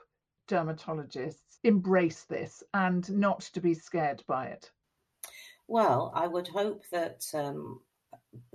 dermatologists 0.49 1.59
embrace 1.65 2.23
this 2.23 2.63
and 2.73 3.11
not 3.13 3.41
to 3.41 3.61
be 3.61 3.75
scared 3.75 4.23
by 4.27 4.47
it? 4.47 4.71
Well, 5.69 6.13
I 6.15 6.27
would 6.29 6.49
hope 6.49 6.83
that 6.93 7.27
um, 7.35 7.81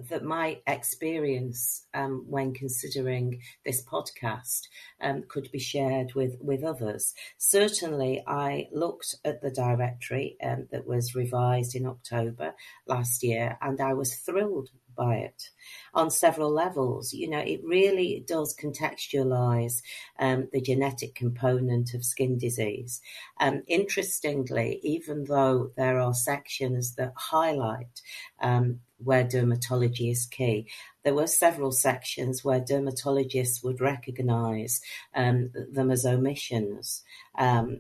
that 0.09 0.23
my 0.23 0.59
experience 0.67 1.85
um, 1.93 2.25
when 2.27 2.53
considering 2.53 3.41
this 3.65 3.83
podcast 3.83 4.61
um, 5.01 5.23
could 5.27 5.49
be 5.51 5.59
shared 5.59 6.13
with, 6.15 6.35
with 6.39 6.63
others. 6.63 7.13
Certainly, 7.37 8.23
I 8.27 8.67
looked 8.71 9.15
at 9.23 9.41
the 9.41 9.51
directory 9.51 10.37
um, 10.43 10.67
that 10.71 10.87
was 10.87 11.15
revised 11.15 11.75
in 11.75 11.85
October 11.85 12.53
last 12.87 13.23
year 13.23 13.57
and 13.61 13.79
I 13.81 13.93
was 13.93 14.15
thrilled 14.15 14.69
by 14.99 15.15
it 15.15 15.49
on 15.93 16.11
several 16.11 16.51
levels. 16.51 17.13
You 17.13 17.29
know, 17.29 17.39
it 17.39 17.61
really 17.63 18.23
does 18.27 18.55
contextualize 18.55 19.81
um, 20.19 20.49
the 20.51 20.61
genetic 20.61 21.15
component 21.15 21.93
of 21.93 22.03
skin 22.03 22.37
disease. 22.37 23.01
Um, 23.39 23.63
interestingly, 23.67 24.79
even 24.83 25.23
though 25.23 25.71
there 25.77 25.99
are 25.99 26.13
sections 26.13 26.95
that 26.95 27.13
highlight 27.15 28.01
um, 28.41 28.81
where 28.97 29.23
dermatology 29.23 30.11
is 30.11 30.25
key. 30.25 30.67
There 31.03 31.13
were 31.13 31.27
several 31.27 31.71
sections 31.71 32.43
where 32.43 32.59
dermatologists 32.59 33.63
would 33.63 33.79
recognise 33.79 34.81
um, 35.15 35.51
them 35.71 35.89
as 35.89 36.05
omissions. 36.05 37.03
Um, 37.37 37.79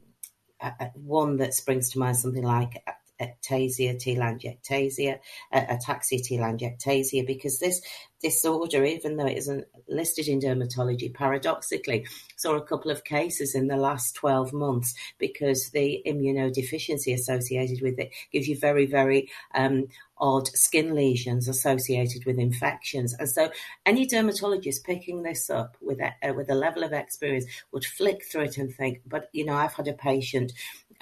one 0.93 1.37
that 1.37 1.53
springs 1.53 1.89
to 1.89 1.99
mind 1.99 2.17
something 2.17 2.43
like 2.43 2.83
ectasia, 3.21 3.95
telangiectasia, 3.95 5.19
ataxia 5.53 6.21
telangiectasia, 6.21 7.25
because 7.25 7.59
this 7.59 7.81
disorder, 8.21 8.83
even 8.83 9.15
though 9.15 9.25
it 9.25 9.37
isn't 9.37 9.65
listed 9.87 10.27
in 10.27 10.39
dermatology, 10.39 11.13
paradoxically 11.13 12.05
saw 12.35 12.55
a 12.55 12.65
couple 12.65 12.91
of 12.91 13.03
cases 13.03 13.55
in 13.55 13.67
the 13.67 13.77
last 13.77 14.15
12 14.15 14.53
months 14.53 14.93
because 15.17 15.69
the 15.69 16.01
immunodeficiency 16.05 17.13
associated 17.13 17.81
with 17.81 17.97
it 17.97 18.11
gives 18.31 18.47
you 18.47 18.57
very, 18.57 18.85
very 18.85 19.29
um, 19.55 19.87
odd 20.17 20.47
skin 20.47 20.93
lesions 20.93 21.47
associated 21.47 22.25
with 22.25 22.37
infections. 22.37 23.13
And 23.13 23.29
so 23.29 23.51
any 23.85 24.05
dermatologist 24.05 24.83
picking 24.83 25.23
this 25.23 25.49
up 25.49 25.77
with 25.81 25.99
a, 26.01 26.13
uh, 26.27 26.33
with 26.33 26.49
a 26.49 26.55
level 26.55 26.83
of 26.83 26.91
experience 26.91 27.45
would 27.71 27.85
flick 27.85 28.25
through 28.25 28.43
it 28.43 28.57
and 28.57 28.73
think, 28.73 29.01
but 29.05 29.29
you 29.31 29.45
know, 29.45 29.55
I've 29.55 29.73
had 29.73 29.87
a 29.87 29.93
patient 29.93 30.51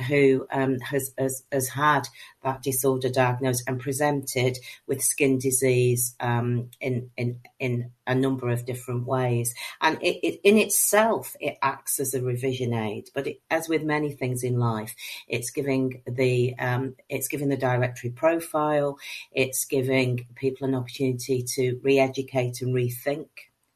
who 0.08 0.48
um, 0.52 0.80
has, 0.80 1.14
has, 1.18 1.44
has 1.52 1.70
had 1.70 2.08
that 2.44 2.62
disorder 2.62 3.10
diagnosed 3.10 3.64
and 3.68 3.80
presented 3.80 4.58
with 4.88 5.02
skin 5.02 5.40
disease 5.40 6.16
um, 6.20 6.70
in, 6.80 7.10
in 7.18 7.40
in 7.60 7.92
a 8.06 8.16
number 8.16 8.50
of 8.50 8.66
different 8.66 9.06
ways. 9.06 9.54
And 9.82 9.98
it, 10.02 10.26
it, 10.26 10.40
in 10.44 10.58
itself, 10.58 11.36
it 11.40 11.58
acts 11.62 12.00
as 12.00 12.14
a 12.14 12.22
revision 12.22 12.74
aid. 12.74 13.10
But 13.14 13.28
it, 13.28 13.42
as 13.50 13.68
with 13.68 13.84
many 13.84 14.12
things 14.12 14.44
in 14.44 14.58
life, 14.60 14.96
it's 15.28 15.52
giving 15.52 16.02
the 16.08 16.56
um, 16.58 16.96
it's 17.10 17.28
giving 17.28 17.50
the 17.50 17.58
directory 17.58 18.12
profile. 18.12 18.98
It's 19.32 19.66
giving 19.66 20.28
people 20.36 20.68
an 20.68 20.76
opportunity 20.76 21.44
to 21.56 21.80
re-educate 21.84 22.62
and 22.62 22.74
rethink 22.74 23.28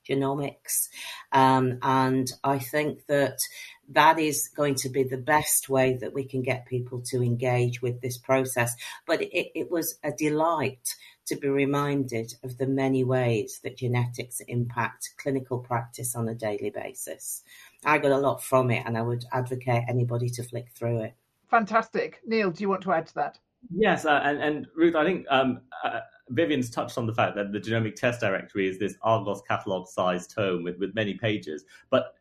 genomics. 0.07 0.89
Um, 1.31 1.79
and 1.81 2.31
I 2.43 2.60
think 2.60 3.05
that 3.07 3.39
that 3.93 4.19
is 4.19 4.49
going 4.56 4.75
to 4.75 4.89
be 4.89 5.04
the 5.04 5.17
best 5.17 5.69
way 5.69 5.97
that 6.01 6.13
we 6.13 6.25
can 6.25 6.41
get 6.41 6.65
people 6.65 7.01
to 7.08 7.21
engage 7.21 7.82
with 7.82 8.01
this 8.01 8.17
process. 8.17 8.75
But 9.06 9.21
it, 9.21 9.51
it 9.56 9.71
was 9.71 9.97
a 10.04 10.12
delight 10.12 10.95
to 11.27 11.36
be 11.36 11.47
reminded 11.47 12.34
of 12.43 12.58
the 12.58 12.67
many 12.67 13.04
ways 13.04 13.60
that 13.63 13.77
genetics 13.77 14.41
impact 14.47 15.12
clinical 15.17 15.60
practice 15.60 16.15
on 16.15 16.27
a 16.27 16.36
daily 16.36 16.71
basis. 16.71 17.43
I 17.86 17.97
got 17.99 18.12
a 18.12 18.17
lot 18.17 18.43
from 18.43 18.71
it, 18.71 18.84
and 18.86 18.97
I 18.97 19.01
would 19.01 19.25
advocate 19.32 19.84
anybody 19.88 20.30
to 20.30 20.43
flick 20.43 20.69
through 20.75 21.01
it. 21.01 21.13
Fantastic. 21.49 22.21
Neil, 22.25 22.51
do 22.51 22.62
you 22.62 22.69
want 22.69 22.82
to 22.84 22.91
add 22.93 23.08
to 23.08 23.15
that? 23.15 23.39
Yes, 23.69 24.06
uh, 24.06 24.21
and, 24.23 24.41
and 24.41 24.67
Ruth, 24.75 24.95
I 24.95 25.06
think 25.06 25.25
um, 25.30 25.62
uh, 25.84 25.99
Vivienne's 26.30 26.69
touched 26.69 26.97
on 26.97 27.06
the 27.06 27.13
fact 27.13 27.36
that 27.36 27.51
the 27.51 27.60
genomic 27.60 27.95
test 27.95 28.21
directory 28.21 28.67
is 28.67 28.80
this 28.80 28.95
Argos 29.04 29.41
catalog 29.47 29.88
sized 29.88 30.32
tome 30.32 30.63
with, 30.63 30.77
with 30.80 30.95
many 30.95 31.13
pages. 31.13 31.65
But 31.89 32.15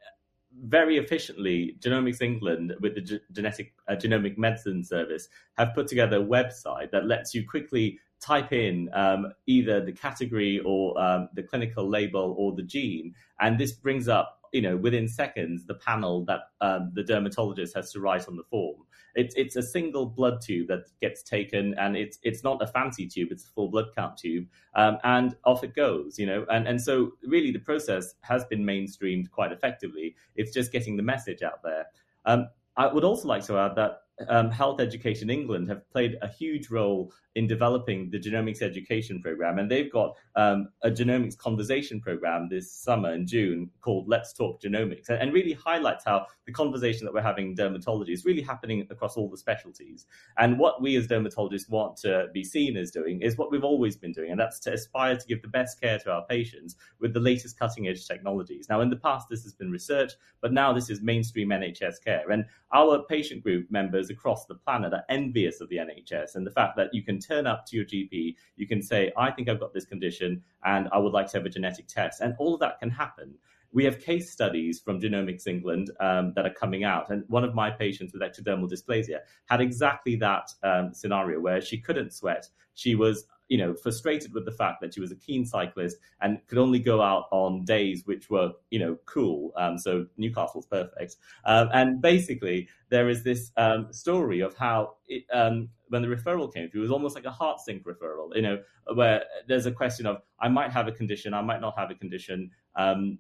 very 0.53 0.99
efficiently, 0.99 1.77
Genomics 1.81 2.21
England, 2.21 2.75
with 2.81 2.95
the 2.95 3.01
G- 3.01 3.21
genetic 3.33 3.75
uh, 3.89 3.95
genomic 3.95 4.37
medicine 4.37 4.85
service, 4.85 5.29
have 5.57 5.75
put 5.75 5.87
together 5.87 6.19
a 6.19 6.25
website 6.25 6.91
that 6.91 7.07
lets 7.07 7.35
you 7.35 7.47
quickly 7.49 7.99
type 8.21 8.53
in 8.53 8.91
um, 8.93 9.33
either 9.47 9.85
the 9.85 9.93
category 9.93 10.61
or 10.65 11.01
um, 11.01 11.29
the 11.35 11.43
clinical 11.43 11.89
label 11.89 12.35
or 12.37 12.55
the 12.55 12.63
gene, 12.63 13.15
and 13.41 13.59
this 13.59 13.73
brings 13.73 14.09
up, 14.09 14.40
you 14.53 14.61
know, 14.61 14.77
within 14.77 15.09
seconds, 15.09 15.65
the 15.67 15.75
panel 15.75 16.25
that 16.25 16.41
um, 16.61 16.91
the 16.95 17.03
dermatologist 17.03 17.75
has 17.75 17.93
to 17.93 18.01
write 18.01 18.29
on 18.29 18.37
the 18.37 18.45
form. 18.45 18.83
It's 19.15 19.35
it's 19.35 19.57
a 19.57 19.63
single 19.63 20.07
blood 20.07 20.41
tube 20.41 20.69
that 20.69 20.85
gets 21.01 21.23
taken, 21.23 21.75
and 21.79 21.97
it's 21.97 22.19
it's 22.23 22.45
not 22.45 22.63
a 22.63 22.67
fancy 22.67 23.07
tube; 23.09 23.29
it's 23.33 23.45
a 23.45 23.49
full 23.49 23.69
blood 23.69 23.87
count 23.97 24.17
tube, 24.17 24.47
um, 24.75 24.99
and 25.03 25.35
off 25.45 25.65
it 25.65 25.75
goes. 25.75 26.19
You 26.19 26.27
know, 26.27 26.47
and 26.51 26.69
and 26.69 26.81
so 26.81 27.13
really 27.25 27.51
the 27.51 27.59
process 27.59 28.15
has 28.23 28.45
been 28.45 28.65
mainstreamed 28.65 29.31
quite 29.31 29.53
effectively. 29.53 30.15
It's 30.37 30.53
just 30.53 30.71
getting 30.71 30.97
the 30.97 31.03
message 31.03 31.43
out 31.43 31.63
there. 31.63 31.87
Um, 32.25 32.49
I 32.77 32.87
would 32.93 33.05
also 33.05 33.27
like 33.27 33.45
to 33.47 33.59
add 33.59 33.75
that 33.77 34.03
um, 34.29 34.51
Health 34.51 34.81
Education 34.81 35.31
England 35.31 35.69
have 35.69 35.89
played 35.91 36.17
a 36.23 36.29
huge 36.29 36.71
role 36.71 37.13
in 37.37 37.47
developing 37.47 38.11
the 38.11 38.19
genomics 38.19 38.61
education 38.61 39.23
program. 39.23 39.59
And 39.59 39.71
they've 39.71 39.91
got 39.91 40.17
um, 40.35 40.69
a 40.83 40.91
genomics 40.91 41.39
conversation 41.39 42.01
program 42.01 42.49
this 42.51 42.73
summer 42.73 43.13
in 43.15 43.27
June 43.27 43.71
called 43.81 44.09
Let's 44.09 44.33
Talk 44.33 44.61
Genomics, 44.61 45.09
and, 45.09 45.31
really 45.31 45.53
highlights 45.53 46.05
how 46.05 46.27
the 46.45 46.53
conversation 46.53 47.05
that 47.05 47.15
we're 47.15 47.23
having 47.23 47.51
in 47.51 47.55
dermatology 47.55 48.09
is 48.09 48.25
really 48.25 48.43
happening 48.43 48.85
across 48.91 49.17
all 49.17 49.31
the 49.31 49.37
specialties. 49.37 50.07
And 50.39 50.59
what 50.59 50.83
we 50.83 50.97
as 50.97 51.07
dermatologists 51.07 51.71
want 51.71 51.97
to 51.99 52.27
be 52.35 52.43
seen 52.43 52.77
as 52.77 52.91
doing 52.91 53.23
is 53.23 53.39
what 53.39 53.53
we've 53.53 53.63
always 53.63 53.97
been 53.97 54.11
doing, 54.11 54.33
and 54.33 54.41
that's 54.41 54.59
to 54.61 54.73
aspire 54.73 55.17
to 55.17 55.27
give 55.27 55.41
the 55.41 55.49
best 55.49 55.81
care 55.81 56.01
to 56.01 56.11
our 56.11 56.27
patients 56.27 56.75
with 56.99 57.15
the 57.15 57.21
latest 57.21 57.61
cutting 57.61 57.87
edge 57.87 58.09
technologies. 58.09 58.67
Now, 58.69 58.81
in 58.81 58.91
the 58.91 58.97
past, 58.97 59.29
this 59.31 59.45
has 59.45 59.53
been 59.53 59.71
research, 59.71 60.15
but 60.41 60.53
now 60.53 60.73
this 60.73 60.91
is 60.91 61.01
mainstream 61.01 61.51
NHS 61.51 62.03
care. 62.05 62.29
And 62.31 62.45
our 62.73 63.05
patient 63.05 63.45
group 63.45 63.71
members 63.71 64.10
across 64.11 64.47
the 64.47 64.55
planet 64.55 64.93
are 64.93 65.05
envious 65.09 65.61
of 65.61 65.69
the 65.69 65.77
NHS 65.77 66.35
and 66.35 66.47
the 66.47 66.51
fact 66.51 66.77
that 66.77 66.93
you 66.93 67.03
can 67.03 67.19
turn 67.19 67.47
up 67.47 67.67
to 67.67 67.77
your 67.77 67.85
GP, 67.85 68.35
you 68.57 68.67
can 68.67 68.83
say, 68.83 69.13
I 69.17 69.31
think 69.31 69.49
I've 69.49 69.61
got 69.61 69.73
this 69.73 69.85
condition 69.85 70.43
and 70.65 70.89
I 70.93 70.99
would 70.99 71.13
like 71.13 71.29
to 71.29 71.39
have 71.39 71.47
a 71.47 71.51
genetic 71.51 71.87
test. 71.89 72.21
And 72.21 72.35
all 72.39 72.55
of 72.55 72.61
that 72.61 72.79
can 72.79 72.91
happen. 72.91 73.35
We 73.73 73.85
have 73.85 74.01
case 74.01 74.33
studies 74.33 74.81
from 74.81 75.01
Genomics 75.01 75.47
England 75.47 75.91
um, 76.01 76.33
that 76.35 76.45
are 76.45 76.53
coming 76.53 76.83
out. 76.83 77.11
And 77.11 77.25
one 77.29 77.45
of 77.45 77.55
my 77.55 77.71
patients 77.71 78.13
with 78.13 78.23
ectodermal 78.23 78.71
dysplasia 78.71 79.21
had 79.47 79.61
exactly 79.61 80.17
that 80.17 80.51
um, 80.63 80.93
scenario 80.93 81.41
where 81.41 81.61
she 81.61 81.79
couldn't 81.79 82.13
sweat. 82.13 82.49
She 82.75 82.97
was 82.97 83.27
you 83.51 83.59
know, 83.59 83.75
frustrated 83.75 84.33
with 84.33 84.45
the 84.45 84.53
fact 84.53 84.81
that 84.81 84.95
she 84.95 85.01
was 85.01 85.11
a 85.11 85.17
keen 85.17 85.45
cyclist 85.45 85.97
and 86.23 86.39
could 86.47 86.57
only 86.57 86.79
go 86.79 87.03
out 87.03 87.25
on 87.33 87.65
days 87.65 88.07
which 88.07 88.31
were, 88.31 88.53
you 88.71 88.79
know, 88.79 88.97
cool. 89.07 89.53
Um, 89.57 89.77
so 89.77 90.07
Newcastle's 90.17 90.67
perfect. 90.67 91.17
Um, 91.45 91.69
and 91.75 92.01
basically, 92.01 92.69
there 92.91 93.09
is 93.09 93.25
this 93.25 93.51
um, 93.57 93.93
story 93.93 94.41
of 94.41 94.57
how 94.57 94.95
it, 95.09 95.25
um, 95.33 95.69
when 95.89 96.01
the 96.01 96.09
referral 96.09 96.53
came 96.55 96.71
through, 96.71 96.83
it 96.83 96.83
was 96.83 96.93
almost 96.93 97.17
like 97.17 97.25
a 97.25 97.31
heart 97.31 97.59
sink 97.61 97.85
referral, 97.85 98.35
you 98.37 98.43
know, 98.43 98.63
where 98.95 99.25
there's 99.49 99.67
a 99.67 99.73
question 99.73 100.07
of, 100.07 100.23
I 100.39 100.49
might 100.49 100.71
have 100.71 100.87
a 100.87 100.93
condition, 100.93 101.35
I 101.35 101.43
might 101.43 101.61
not 101.61 101.77
have 101.77 101.91
a 101.91 101.95
condition. 101.97 102.53
Um, 102.77 103.19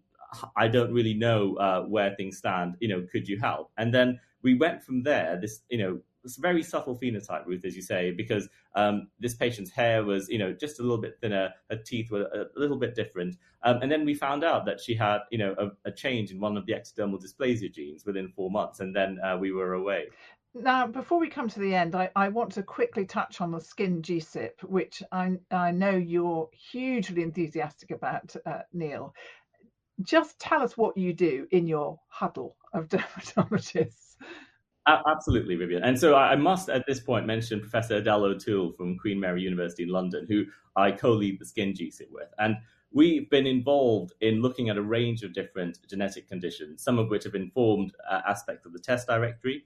I 0.56 0.68
don't 0.68 0.92
really 0.92 1.14
know 1.14 1.56
uh, 1.56 1.82
where 1.82 2.14
things 2.14 2.38
stand. 2.38 2.76
You 2.78 2.86
know, 2.86 3.06
could 3.10 3.28
you 3.28 3.36
help? 3.40 3.72
And 3.78 3.92
then 3.92 4.20
we 4.42 4.54
went 4.54 4.80
from 4.80 5.02
there. 5.02 5.36
This, 5.40 5.62
you 5.68 5.78
know, 5.78 5.98
it's 6.24 6.38
a 6.38 6.40
very 6.40 6.62
subtle 6.62 6.98
phenotype, 6.98 7.46
Ruth, 7.46 7.64
as 7.64 7.76
you 7.76 7.82
say, 7.82 8.10
because 8.10 8.48
um, 8.74 9.08
this 9.18 9.34
patient's 9.34 9.70
hair 9.70 10.04
was, 10.04 10.28
you 10.28 10.38
know, 10.38 10.52
just 10.52 10.78
a 10.78 10.82
little 10.82 11.00
bit 11.00 11.18
thinner, 11.20 11.50
her 11.70 11.76
teeth 11.76 12.10
were 12.10 12.22
a 12.22 12.58
little 12.58 12.78
bit 12.78 12.94
different, 12.94 13.36
um, 13.62 13.80
and 13.82 13.90
then 13.90 14.04
we 14.04 14.14
found 14.14 14.44
out 14.44 14.64
that 14.66 14.80
she 14.80 14.94
had, 14.94 15.20
you 15.30 15.38
know, 15.38 15.54
a, 15.58 15.88
a, 15.88 15.92
change 15.92 16.30
in 16.30 16.40
one 16.40 16.56
of 16.56 16.66
the 16.66 16.72
ectodermal 16.72 17.20
dysplasia 17.22 17.72
genes 17.72 18.04
within 18.04 18.28
four 18.28 18.50
months, 18.50 18.80
and 18.80 18.94
then 18.94 19.18
uh, 19.24 19.36
we 19.36 19.52
were 19.52 19.74
away. 19.74 20.06
Now, 20.54 20.86
before 20.86 21.20
we 21.20 21.28
come 21.28 21.48
to 21.48 21.60
the 21.60 21.74
end, 21.74 21.94
I, 21.94 22.10
I 22.16 22.28
want 22.28 22.52
to 22.52 22.62
quickly 22.64 23.06
touch 23.06 23.40
on 23.40 23.52
the 23.52 23.60
skin 23.60 24.02
GeCIP, 24.02 24.64
which 24.64 25.02
I, 25.12 25.36
I 25.50 25.70
know 25.70 25.90
you're 25.90 26.48
hugely 26.72 27.22
enthusiastic 27.22 27.92
about, 27.92 28.34
uh, 28.44 28.62
Neil. 28.72 29.14
Just 30.02 30.40
tell 30.40 30.62
us 30.62 30.76
what 30.76 30.96
you 30.96 31.12
do 31.12 31.46
in 31.52 31.68
your 31.68 32.00
huddle 32.08 32.56
of 32.72 32.88
dermatologists. 32.88 34.09
Absolutely, 34.86 35.56
Vivienne. 35.56 35.82
And 35.82 35.98
so 35.98 36.16
I 36.16 36.36
must 36.36 36.68
at 36.68 36.84
this 36.86 37.00
point 37.00 37.26
mention 37.26 37.60
Professor 37.60 37.96
Edel 37.98 38.24
O'Toole 38.24 38.72
from 38.72 38.98
Queen 38.98 39.20
Mary 39.20 39.42
University 39.42 39.82
in 39.82 39.90
London, 39.90 40.26
who 40.28 40.44
I 40.74 40.90
co 40.90 41.12
lead 41.12 41.38
the 41.38 41.44
Skin 41.44 41.74
GeCIP 41.74 42.10
with. 42.10 42.28
And 42.38 42.56
we've 42.92 43.28
been 43.30 43.46
involved 43.46 44.14
in 44.20 44.42
looking 44.42 44.68
at 44.68 44.76
a 44.76 44.82
range 44.82 45.22
of 45.22 45.34
different 45.34 45.78
genetic 45.88 46.28
conditions, 46.28 46.82
some 46.82 46.98
of 46.98 47.08
which 47.08 47.24
have 47.24 47.34
informed 47.34 47.92
uh, 48.10 48.22
aspects 48.26 48.66
of 48.66 48.72
the 48.72 48.78
test 48.78 49.06
directory. 49.06 49.64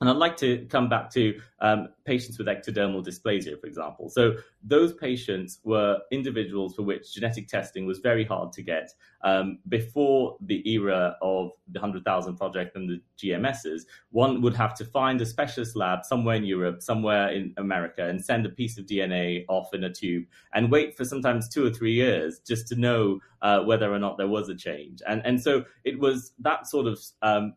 And 0.00 0.08
I'd 0.08 0.16
like 0.16 0.38
to 0.38 0.66
come 0.70 0.88
back 0.88 1.10
to 1.10 1.38
um, 1.60 1.88
patients 2.04 2.38
with 2.38 2.46
ectodermal 2.46 3.04
dysplasia, 3.04 3.60
for 3.60 3.66
example. 3.66 4.08
So 4.08 4.34
those 4.62 4.94
patients 4.94 5.58
were 5.62 5.98
individuals 6.10 6.74
for 6.74 6.82
which 6.82 7.12
genetic 7.12 7.48
testing 7.48 7.86
was 7.86 7.98
very 7.98 8.24
hard 8.24 8.52
to 8.52 8.62
get. 8.62 8.92
Um, 9.22 9.58
before 9.68 10.38
the 10.40 10.66
era 10.70 11.16
of 11.20 11.50
the 11.68 11.80
100,000 11.80 12.36
Project 12.36 12.76
and 12.76 12.88
the 12.88 13.02
GMSs, 13.18 13.82
one 14.10 14.40
would 14.40 14.54
have 14.54 14.74
to 14.76 14.86
find 14.86 15.20
a 15.20 15.26
specialist 15.26 15.76
lab 15.76 16.06
somewhere 16.06 16.36
in 16.36 16.44
Europe, 16.44 16.82
somewhere 16.82 17.30
in 17.30 17.52
America, 17.58 18.08
and 18.08 18.24
send 18.24 18.46
a 18.46 18.50
piece 18.50 18.78
of 18.78 18.86
DNA 18.86 19.44
off 19.48 19.74
in 19.74 19.84
a 19.84 19.92
tube 19.92 20.24
and 20.54 20.70
wait 20.70 20.96
for 20.96 21.04
sometimes 21.04 21.46
two 21.46 21.66
or 21.66 21.70
three 21.70 21.92
years 21.92 22.40
just 22.48 22.66
to 22.68 22.74
know 22.74 23.20
uh, 23.42 23.60
whether 23.60 23.92
or 23.92 23.98
not 23.98 24.16
there 24.16 24.28
was 24.28 24.48
a 24.48 24.54
change. 24.54 25.02
And, 25.06 25.20
and 25.26 25.42
so 25.42 25.66
it 25.84 25.98
was 25.98 26.32
that 26.38 26.66
sort 26.66 26.86
of 26.86 26.98
um, 27.20 27.54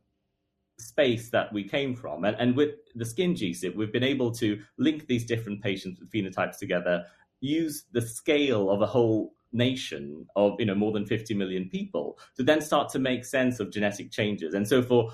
space 0.88 1.30
that 1.30 1.52
we 1.54 1.64
came 1.64 1.96
from. 1.96 2.26
And, 2.26 2.36
and 2.40 2.56
with 2.56 2.72
the 2.96 3.06
skin 3.06 3.34
GeCIP, 3.34 3.76
we've 3.76 3.92
been 3.92 4.04
able 4.04 4.32
to 4.34 4.62
link 4.78 5.08
these 5.08 5.26
different 5.26 5.62
patients 5.62 6.00
with 6.00 6.12
phenotypes 6.12 6.58
together, 6.58 7.06
use 7.40 7.86
the 7.92 8.02
scale 8.02 8.70
of 8.70 8.82
a 8.82 8.88
whole 8.88 9.34
nation 9.56 10.26
of 10.36 10.56
you 10.60 10.66
know 10.66 10.74
more 10.74 10.92
than 10.92 11.06
50 11.06 11.36
million 11.36 11.70
people 11.70 12.18
to 12.36 12.44
then 12.44 12.60
start 12.60 12.90
to 12.90 13.00
make 13.00 13.24
sense 13.24 13.60
of 13.60 13.72
genetic 13.72 14.12
changes. 14.12 14.54
And 14.54 14.68
so 14.68 14.82
for 14.82 15.14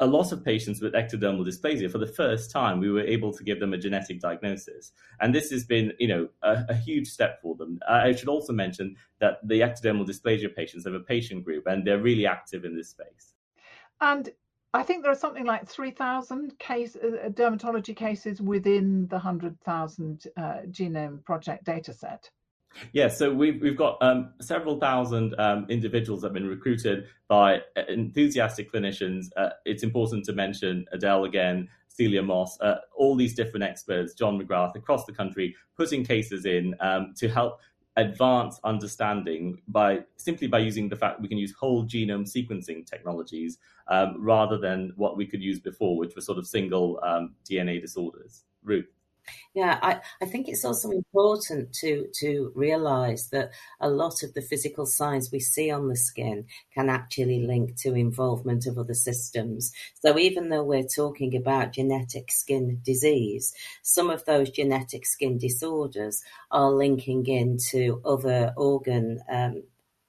a 0.00 0.06
lot 0.06 0.32
of 0.32 0.42
patients 0.42 0.80
with 0.80 0.94
ectodermal 0.94 1.46
dysplasia, 1.46 1.90
for 1.90 1.98
the 1.98 2.06
first 2.06 2.50
time, 2.50 2.80
we 2.80 2.90
were 2.90 3.02
able 3.02 3.32
to 3.34 3.44
give 3.44 3.60
them 3.60 3.74
a 3.74 3.78
genetic 3.78 4.18
diagnosis. 4.20 4.92
And 5.20 5.34
this 5.34 5.50
has 5.50 5.64
been, 5.64 5.92
you 5.98 6.08
know, 6.08 6.28
a, 6.42 6.64
a, 6.70 6.74
huge 6.74 7.06
step 7.06 7.42
for 7.42 7.54
them. 7.54 7.78
I 7.86 8.12
should 8.12 8.30
also 8.30 8.54
mention 8.54 8.96
that 9.20 9.46
the 9.46 9.60
ectodermal 9.60 10.08
dysplasia 10.08 10.54
patients 10.56 10.86
have 10.86 10.94
a 10.94 11.00
patient 11.00 11.44
group 11.44 11.66
and 11.66 11.86
they're 11.86 12.00
really 12.00 12.26
active 12.26 12.64
in 12.64 12.74
this 12.74 12.88
space. 12.88 13.34
And 14.00 14.30
I 14.72 14.84
think 14.84 15.02
there 15.02 15.10
are 15.10 15.16
something 15.16 15.46
like 15.46 15.68
3,000 15.68 16.58
case, 16.58 16.96
uh, 16.96 17.28
dermatology 17.30 17.96
cases 17.96 18.40
within 18.40 19.08
the 19.08 19.16
100,000 19.16 20.26
uh, 20.36 20.42
genome 20.70 21.24
project 21.24 21.64
dataset. 21.66 22.30
Yeah, 22.92 23.08
so 23.08 23.34
we've 23.34 23.60
we've 23.60 23.76
got 23.76 23.98
um, 24.00 24.32
several 24.40 24.78
thousand 24.78 25.34
um, 25.40 25.66
individuals 25.68 26.20
that 26.20 26.28
have 26.28 26.34
been 26.34 26.46
recruited 26.46 27.06
by 27.26 27.62
uh, 27.76 27.82
enthusiastic 27.88 28.72
clinicians. 28.72 29.26
Uh, 29.36 29.50
it's 29.64 29.82
important 29.82 30.24
to 30.26 30.32
mention 30.32 30.84
Edel 30.92 31.24
again, 31.24 31.68
Celia 31.88 32.22
Moss, 32.22 32.60
uh, 32.60 32.76
all 32.96 33.16
these 33.16 33.34
different 33.34 33.64
experts, 33.64 34.14
John 34.14 34.40
McGrath 34.40 34.76
across 34.76 35.04
the 35.04 35.12
country, 35.12 35.56
putting 35.76 36.04
cases 36.04 36.46
in 36.46 36.76
um, 36.78 37.12
to 37.16 37.28
help 37.28 37.58
advance 37.96 38.60
understanding 38.64 39.60
by 39.68 40.00
simply 40.16 40.46
by 40.46 40.58
using 40.58 40.88
the 40.88 40.96
fact 40.96 41.20
we 41.20 41.28
can 41.28 41.38
use 41.38 41.52
whole 41.52 41.84
genome 41.84 42.24
sequencing 42.24 42.86
technologies 42.86 43.58
um, 43.88 44.14
rather 44.18 44.58
than 44.58 44.92
what 44.96 45.16
we 45.16 45.26
could 45.26 45.42
use 45.42 45.58
before, 45.58 45.96
which 45.96 46.14
was 46.14 46.24
sort 46.24 46.38
of 46.38 46.46
single 46.46 47.00
um, 47.02 47.34
DNA 47.48 47.80
disorders. 47.80 48.44
Ruth. 48.62 48.86
Yeah, 49.54 49.78
I, 49.82 50.00
I 50.22 50.26
think 50.26 50.48
it's 50.48 50.64
also 50.64 50.90
important 50.90 51.72
to 51.80 52.08
to 52.20 52.52
realize 52.54 53.28
that 53.30 53.50
a 53.80 53.90
lot 53.90 54.22
of 54.22 54.34
the 54.34 54.42
physical 54.42 54.86
signs 54.86 55.30
we 55.32 55.40
see 55.40 55.70
on 55.70 55.88
the 55.88 55.96
skin 55.96 56.46
can 56.74 56.88
actually 56.88 57.40
link 57.46 57.76
to 57.82 57.94
involvement 57.94 58.66
of 58.66 58.78
other 58.78 58.94
systems. 58.94 59.72
So 60.02 60.18
even 60.18 60.48
though 60.48 60.64
we're 60.64 60.84
talking 60.84 61.36
about 61.36 61.72
genetic 61.72 62.30
skin 62.30 62.80
disease, 62.84 63.52
some 63.82 64.10
of 64.10 64.24
those 64.24 64.50
genetic 64.50 65.06
skin 65.06 65.38
disorders 65.38 66.22
are 66.50 66.70
linking 66.70 67.26
into 67.26 68.00
other 68.04 68.52
organ 68.56 69.20
um, 69.30 69.62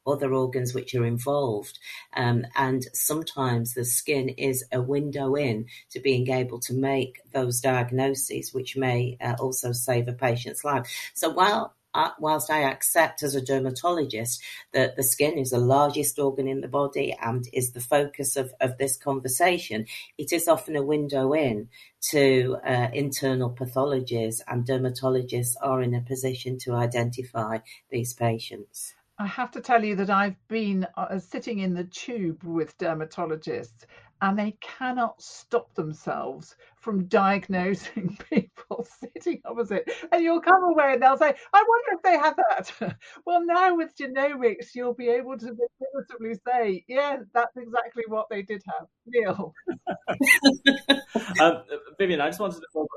other 0.06 0.34
organs 0.34 0.74
which 0.74 0.96
are 0.96 1.06
involved. 1.06 1.78
Um, 2.16 2.46
and 2.56 2.84
sometimes 2.94 3.74
the 3.74 3.86
skin 3.86 4.30
is 4.30 4.64
a 4.72 4.82
window 4.82 5.36
in 5.36 5.66
to 5.92 6.00
being 6.00 6.30
able 6.30 6.60
to 6.62 6.74
make 6.74 7.20
those 7.34 7.60
diagnoses, 7.60 8.54
which 8.54 8.76
may 8.76 9.18
uh, 9.22 9.36
also 9.40 9.72
save 9.72 10.08
a 10.08 10.14
patient's 10.14 10.64
life. 10.64 10.88
So 11.14 11.30
while 11.30 11.76
uh, 11.94 12.12
whilst 12.20 12.50
I 12.50 12.60
accept 12.60 13.22
as 13.22 13.36
a 13.36 13.42
dermatologist 13.42 14.42
that 14.72 14.96
the 14.96 15.04
skin 15.04 15.38
is 15.38 15.50
the 15.50 15.60
largest 15.60 16.18
organ 16.20 16.48
in 16.48 16.62
the 16.62 16.68
body 16.68 17.16
and 17.22 17.48
is 17.52 17.74
the 17.74 17.82
focus 17.82 18.38
of, 18.38 18.54
of 18.62 18.78
this 18.78 18.98
conversation, 18.98 19.86
it 20.18 20.32
is 20.32 20.48
often 20.48 20.76
a 20.76 20.84
window 20.84 21.34
in 21.34 21.68
to 22.12 22.58
uh, 22.66 22.88
internal 22.94 23.50
pathologies, 23.50 24.42
and 24.48 24.66
dermatologists 24.66 25.56
are 25.62 25.82
in 25.82 25.94
a 25.94 26.02
position 26.02 26.58
to 26.60 26.74
identify 26.74 27.60
these 27.90 28.14
patients. 28.14 28.94
I 29.22 29.28
have 29.28 29.52
to 29.52 29.62
tell 29.62 29.86
you 29.86 29.96
that 29.98 30.10
I've 30.10 30.48
been 30.48 30.88
uh, 30.98 31.20
sitting 31.20 31.60
in 31.60 31.76
the 31.76 31.84
tube 31.84 32.44
with 32.44 32.76
dermatologists 32.80 33.86
and 34.20 34.38
they 34.38 34.58
cannot 34.62 35.22
stop 35.22 35.76
themselves 35.76 36.56
from 36.78 37.06
diagnosing 37.06 38.18
people 38.32 38.88
sitting 39.00 39.40
opposite. 39.46 39.88
And 40.12 40.24
you'll 40.24 40.42
come 40.42 40.64
away 40.64 40.94
and 40.94 41.04
they'll 41.04 41.20
say, 41.20 41.36
I 41.54 41.64
wonder 41.68 41.92
if 41.92 42.02
they 42.02 42.18
have 42.18 42.36
that. 42.36 42.98
well, 43.28 43.46
now 43.46 43.76
with 43.76 43.96
genomics, 43.96 44.74
you'll 44.74 44.96
be 44.96 45.10
able 45.10 45.38
to 45.38 45.46
definitively 45.46 46.40
say, 46.48 46.84
yeah, 46.88 47.18
that's 47.32 47.56
exactly 47.56 48.04
what 48.08 48.26
they 48.32 48.42
did 48.42 48.64
have. 48.66 48.88
Neil. 49.06 49.54
um, 51.40 51.64
Vivienne, 52.00 52.22
I 52.22 52.30
just 52.30 52.40
wanted 52.40 52.62
to 52.62 52.88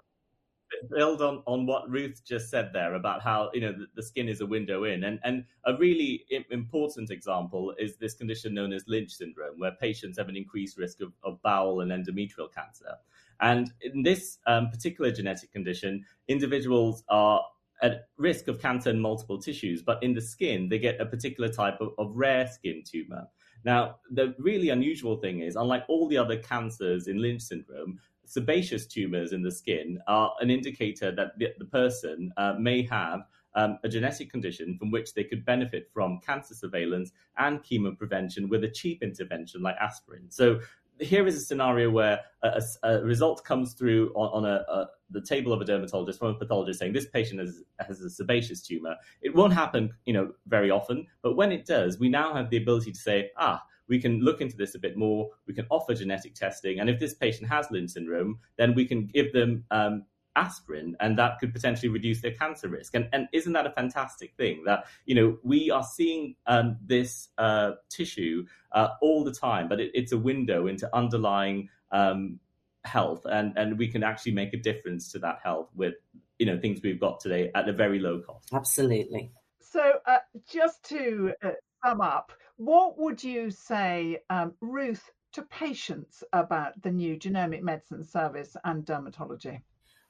build 0.90 1.22
on, 1.22 1.42
on 1.46 1.66
what 1.66 1.88
Ruth 1.90 2.22
just 2.24 2.50
said 2.50 2.70
there 2.72 2.94
about 2.94 3.22
how 3.22 3.50
you 3.54 3.60
know 3.60 3.72
the, 3.72 3.86
the 3.94 4.02
skin 4.02 4.28
is 4.28 4.40
a 4.40 4.46
window 4.46 4.84
in, 4.84 5.04
and 5.04 5.18
and 5.24 5.44
a 5.66 5.76
really 5.76 6.24
important 6.50 7.10
example 7.10 7.74
is 7.78 7.96
this 7.96 8.14
condition 8.14 8.54
known 8.54 8.72
as 8.72 8.84
Lynch 8.86 9.12
syndrome, 9.12 9.58
where 9.58 9.72
patients 9.72 10.18
have 10.18 10.28
an 10.28 10.36
increased 10.36 10.76
risk 10.78 11.00
of, 11.00 11.12
of 11.22 11.40
bowel 11.42 11.80
and 11.80 11.90
endometrial 11.90 12.52
cancer. 12.52 12.96
And 13.40 13.72
in 13.80 14.02
this 14.02 14.38
um, 14.46 14.70
particular 14.70 15.10
genetic 15.10 15.52
condition, 15.52 16.04
individuals 16.28 17.02
are 17.08 17.42
at 17.82 18.08
risk 18.16 18.48
of 18.48 18.60
cancer 18.60 18.90
in 18.90 19.00
multiple 19.00 19.38
tissues, 19.38 19.82
but 19.82 20.02
in 20.02 20.14
the 20.14 20.20
skin, 20.20 20.68
they 20.68 20.78
get 20.78 21.00
a 21.00 21.06
particular 21.06 21.48
type 21.48 21.80
of, 21.80 21.90
of 21.98 22.14
rare 22.14 22.46
skin 22.46 22.82
tumor. 22.84 23.26
Now, 23.64 23.96
the 24.10 24.34
really 24.38 24.68
unusual 24.68 25.16
thing 25.16 25.40
is, 25.40 25.56
unlike 25.56 25.84
all 25.88 26.08
the 26.08 26.18
other 26.18 26.36
cancers 26.36 27.08
in 27.08 27.20
Lynch 27.20 27.42
syndrome, 27.42 27.98
sebaceous 28.24 28.86
tumors 28.86 29.32
in 29.32 29.42
the 29.42 29.50
skin 29.50 29.98
are 30.06 30.32
an 30.40 30.50
indicator 30.50 31.12
that 31.12 31.38
the, 31.38 31.48
the 31.58 31.64
person 31.64 32.32
uh, 32.36 32.54
may 32.58 32.82
have 32.82 33.20
um, 33.54 33.78
a 33.84 33.88
genetic 33.88 34.30
condition 34.30 34.76
from 34.78 34.90
which 34.90 35.14
they 35.14 35.24
could 35.24 35.44
benefit 35.44 35.88
from 35.92 36.20
cancer 36.26 36.54
surveillance 36.54 37.12
and 37.38 37.62
chemo 37.62 37.96
prevention 37.96 38.48
with 38.48 38.64
a 38.64 38.68
cheap 38.68 39.02
intervention 39.02 39.62
like 39.62 39.76
aspirin. 39.80 40.30
So 40.30 40.60
here 41.00 41.26
is 41.26 41.36
a 41.36 41.40
scenario 41.40 41.90
where 41.90 42.20
a, 42.42 42.62
a, 42.82 42.88
a 42.88 43.04
result 43.04 43.44
comes 43.44 43.74
through 43.74 44.12
on, 44.14 44.44
on 44.44 44.50
a, 44.50 44.64
a, 44.68 44.86
the 45.10 45.20
table 45.20 45.52
of 45.52 45.60
a 45.60 45.64
dermatologist 45.64 46.18
from 46.18 46.28
a 46.28 46.34
pathologist 46.34 46.78
saying 46.78 46.92
this 46.92 47.08
patient 47.08 47.40
has, 47.40 47.62
has 47.80 48.00
a 48.00 48.10
sebaceous 48.10 48.62
tumor. 48.62 48.96
It 49.22 49.34
won't 49.34 49.52
happen, 49.52 49.92
you 50.04 50.12
know, 50.12 50.32
very 50.46 50.70
often, 50.70 51.06
but 51.22 51.36
when 51.36 51.52
it 51.52 51.66
does, 51.66 51.98
we 51.98 52.08
now 52.08 52.34
have 52.34 52.50
the 52.50 52.58
ability 52.58 52.92
to 52.92 52.98
say, 52.98 53.30
ah, 53.36 53.62
we 53.88 54.00
can 54.00 54.20
look 54.20 54.40
into 54.40 54.56
this 54.56 54.74
a 54.74 54.78
bit 54.78 54.96
more. 54.96 55.30
We 55.46 55.54
can 55.54 55.66
offer 55.70 55.94
genetic 55.94 56.34
testing, 56.34 56.80
and 56.80 56.88
if 56.88 56.98
this 56.98 57.14
patient 57.14 57.48
has 57.48 57.70
Lynch 57.70 57.90
syndrome, 57.90 58.38
then 58.56 58.74
we 58.74 58.86
can 58.86 59.06
give 59.06 59.32
them 59.32 59.64
um, 59.70 60.04
aspirin, 60.36 60.96
and 61.00 61.18
that 61.18 61.38
could 61.38 61.52
potentially 61.52 61.88
reduce 61.88 62.20
their 62.20 62.32
cancer 62.32 62.68
risk. 62.68 62.94
And, 62.94 63.08
and 63.12 63.28
isn't 63.32 63.52
that 63.52 63.66
a 63.66 63.70
fantastic 63.70 64.34
thing 64.36 64.64
that 64.66 64.86
you 65.06 65.14
know 65.14 65.38
we 65.42 65.70
are 65.70 65.84
seeing 65.84 66.36
um, 66.46 66.76
this 66.84 67.28
uh, 67.38 67.72
tissue 67.88 68.46
uh, 68.72 68.88
all 69.00 69.24
the 69.24 69.32
time, 69.32 69.68
but 69.68 69.80
it, 69.80 69.90
it's 69.94 70.12
a 70.12 70.18
window 70.18 70.66
into 70.66 70.88
underlying 70.94 71.68
um, 71.92 72.40
health, 72.84 73.24
and 73.26 73.56
and 73.56 73.78
we 73.78 73.88
can 73.88 74.02
actually 74.02 74.32
make 74.32 74.52
a 74.52 74.58
difference 74.58 75.12
to 75.12 75.18
that 75.20 75.40
health 75.42 75.68
with 75.74 75.94
you 76.38 76.46
know 76.46 76.58
things 76.58 76.80
we've 76.82 77.00
got 77.00 77.20
today 77.20 77.50
at 77.54 77.68
a 77.68 77.72
very 77.72 77.98
low 77.98 78.20
cost. 78.20 78.48
Absolutely. 78.52 79.30
So 79.60 79.92
uh, 80.06 80.18
just 80.48 80.84
to 80.90 81.32
uh, 81.42 81.50
sum 81.84 82.00
up, 82.00 82.32
what 82.56 82.98
would 82.98 83.22
you 83.22 83.50
say, 83.50 84.18
um, 84.30 84.54
Ruth, 84.60 85.10
to 85.32 85.42
patients 85.42 86.22
about 86.32 86.80
the 86.82 86.90
new 86.90 87.16
genomic 87.16 87.62
medicine 87.62 88.04
service 88.04 88.56
and 88.64 88.84
dermatology? 88.84 89.60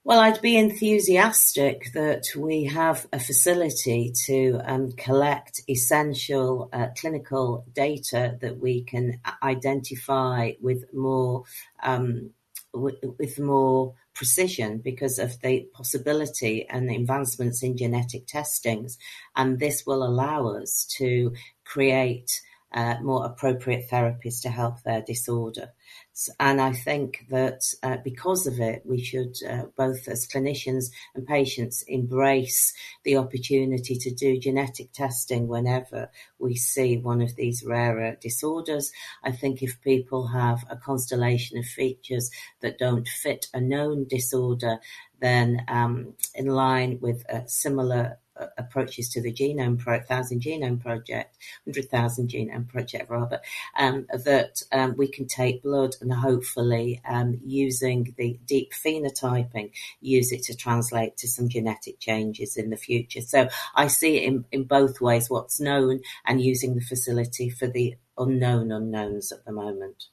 Well, 0.07 0.21
I'd 0.21 0.43
be 0.43 0.59
enthusiastic 0.59 1.93
that 1.95 2.25
we 2.37 2.65
have 2.65 3.07
a 3.11 3.19
facility 3.19 4.13
to 4.27 4.61
um, 4.63 4.93
collect 4.93 5.63
essential 5.67 6.69
uh, 6.75 6.89
clinical 6.95 7.65
data 7.73 8.37
that 8.43 8.59
we 8.59 8.83
can 8.83 9.19
identify 9.43 10.53
with 10.61 10.93
more 10.93 11.45
um, 11.83 12.33
with, 12.75 12.97
with 13.19 13.39
more 13.39 13.95
precision 14.15 14.79
because 14.79 15.19
of 15.19 15.41
the 15.41 15.67
possibility 15.73 16.67
and 16.69 16.89
the 16.89 16.97
advancements 16.97 17.63
in 17.63 17.77
genetic 17.77 18.27
testings. 18.27 18.99
And 19.37 19.59
this 19.59 19.85
will 19.87 20.05
allow 20.05 20.49
us 20.49 20.87
to 20.99 21.33
create 21.65 22.41
uh, 22.75 22.97
more 23.03 23.25
appropriate 23.25 23.89
therapies 23.89 24.43
to 24.43 24.49
help 24.49 24.83
their 24.83 25.01
disorder. 25.01 25.73
And 26.41 26.61
I 26.61 26.73
think 26.73 27.27
that 27.31 27.63
uh, 27.83 27.99
because 28.03 28.47
of 28.47 28.59
it, 28.61 28.83
we 28.85 29.01
should 29.01 29.37
uh, 29.49 29.65
both 29.77 30.09
as 30.09 30.27
clinicians 30.27 30.87
and 31.15 31.27
patients 31.27 31.83
embrace 31.87 32.75
the 33.05 33.17
opportunity 33.17 33.97
to 33.97 34.11
do 34.13 34.39
genetic 34.39 34.93
testing 34.93 35.47
whenever 35.47 36.11
we 36.39 36.57
see 36.57 36.99
one 36.99 37.23
of 37.23 37.37
these 37.37 37.65
rarer 37.65 38.17
disorders. 38.21 38.91
I 39.23 39.31
think 39.31 39.63
if 39.63 39.81
people 39.81 40.29
have 40.29 40.65
a 40.69 40.77
constellation 40.77 41.59
of 41.59 41.65
features 41.67 42.31
that 42.61 42.79
don't 42.79 43.07
fit 43.07 43.47
a 43.55 43.61
known 43.61 44.07
disorder, 44.09 44.79
then 45.21 45.65
um, 45.69 46.15
in 46.35 46.47
line 46.47 46.99
with 47.01 47.25
a 47.29 47.49
similar 47.49 48.19
approaches 48.59 49.09
to 49.09 49.23
the 49.23 49.33
genome 49.33 49.79
pro- 49.79 50.01
thousand 50.01 50.41
genome 50.41 50.81
project, 50.81 51.37
hundred 51.65 51.91
thousand 51.91 52.29
genome 52.29 52.69
project 52.69 53.11
rather, 53.11 53.41
um, 53.79 54.07
that 54.13 54.63
um, 54.73 54.95
we 54.97 55.09
can 55.09 55.27
take 55.27 55.63
blood 55.63 55.95
and 56.01 56.13
hopefully 56.13 57.01
um, 57.09 57.41
using 57.45 58.15
the 58.17 58.39
deep 58.47 58.73
phenotyping, 58.73 59.71
use 60.01 60.33
it 60.33 60.43
to 60.43 60.57
translate 60.57 61.17
to 61.17 61.29
some 61.29 61.49
genetic 61.49 61.99
changes 62.01 62.57
in 62.57 62.71
the 62.71 62.77
future. 62.77 63.21
So 63.21 63.49
I 63.75 63.87
see 63.87 64.17
it 64.17 64.25
in, 64.25 64.45
in 64.53 64.65
both 64.65 65.01
ways: 65.01 65.31
what's 65.31 65.61
known 65.61 66.01
and 66.25 66.41
using 66.41 66.75
the 66.75 66.81
facility 66.81 67.51
for 67.51 67.67
the 67.67 67.97
unknown 68.19 68.71
unknowns 68.73 69.33
at 69.33 69.45
the 69.45 69.53
moment. 69.53 70.05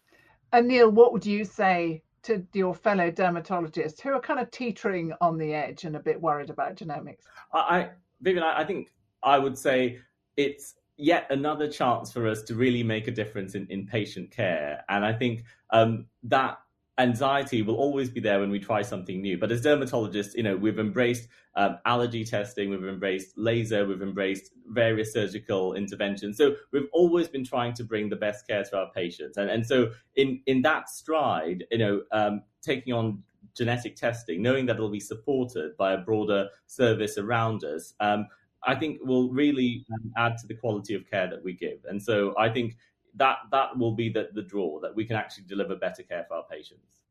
And 0.51 0.67
Neil, 0.67 0.89
what 0.89 1.13
would 1.13 1.25
you 1.25 1.45
say 1.45 2.01
to 2.23 2.45
your 2.53 2.75
fellow 2.75 3.09
dermatologists 3.09 4.01
who 4.01 4.11
are 4.11 4.19
kind 4.19 4.39
of 4.39 4.51
teetering 4.51 5.13
on 5.21 5.37
the 5.37 5.53
edge 5.53 5.85
and 5.85 5.95
a 5.95 5.99
bit 5.99 6.21
worried 6.21 6.49
about 6.49 6.75
genomics? 6.75 7.23
I, 7.53 7.89
Vivienne, 8.21 8.43
I, 8.43 8.61
I 8.61 8.63
think 8.65 8.93
I 9.23 9.37
would 9.37 9.57
say 9.57 9.99
it's 10.37 10.75
yet 10.97 11.27
another 11.29 11.67
chance 11.67 12.11
for 12.11 12.27
us 12.27 12.43
to 12.43 12.55
really 12.55 12.83
make 12.83 13.07
a 13.07 13.11
difference 13.11 13.55
in, 13.55 13.67
in 13.69 13.87
patient 13.87 14.31
care. 14.31 14.83
And 14.87 15.03
I 15.05 15.13
think 15.13 15.43
um, 15.71 16.05
that 16.23 16.59
anxiety 16.97 17.61
will 17.63 17.75
always 17.75 18.09
be 18.09 18.19
there 18.19 18.39
when 18.39 18.51
we 18.51 18.59
try 18.59 18.81
something 18.81 19.21
new. 19.21 19.37
But 19.37 19.51
as 19.51 19.63
dermatologists, 19.63 20.35
you 20.35 20.43
know, 20.43 20.55
we've 20.55 20.77
embraced 20.77 21.27
um, 21.55 21.79
allergy 21.85 22.23
testing, 22.23 22.69
we've 22.69 22.83
embraced 22.83 23.37
laser, 23.37 23.85
we've 23.85 24.01
embraced 24.01 24.51
various 24.67 25.11
surgical 25.11 25.73
interventions. 25.73 26.37
So 26.37 26.55
we've 26.71 26.87
always 26.93 27.27
been 27.27 27.43
trying 27.43 27.73
to 27.75 27.83
bring 27.83 28.09
the 28.09 28.15
best 28.15 28.47
care 28.47 28.63
to 28.63 28.77
our 28.77 28.91
patients. 28.91 29.37
And 29.37 29.49
and 29.49 29.65
so 29.65 29.91
in 30.15 30.41
in 30.45 30.61
that 30.61 30.89
stride, 30.89 31.65
you 31.71 31.79
know, 31.79 32.01
um, 32.11 32.43
taking 32.61 32.93
on 32.93 33.23
genetic 33.55 33.95
testing, 33.95 34.41
knowing 34.41 34.65
that 34.65 34.75
it'll 34.75 34.89
be 34.89 34.99
supported 34.99 35.75
by 35.77 35.93
a 35.93 35.97
broader 35.97 36.49
service 36.67 37.17
around 37.17 37.63
us, 37.63 37.93
um, 37.99 38.27
I 38.63 38.75
think 38.75 38.99
will 39.03 39.29
really 39.29 39.85
um, 39.93 40.11
add 40.17 40.37
to 40.37 40.47
the 40.47 40.53
quality 40.53 40.93
of 40.93 41.09
care 41.09 41.29
that 41.29 41.43
we 41.43 41.53
give. 41.53 41.79
And 41.85 42.01
so 42.01 42.35
I 42.37 42.49
think 42.49 42.77
that 43.15 43.37
that 43.51 43.77
will 43.77 43.93
be 43.93 44.09
the, 44.09 44.29
the 44.33 44.43
draw 44.43 44.79
that 44.79 44.95
we 44.95 45.05
can 45.05 45.15
actually 45.15 45.45
deliver 45.45 45.75
better 45.75 46.03
care 46.03 46.25
for 46.27 46.35
our 46.35 46.45
patients. 46.49 47.01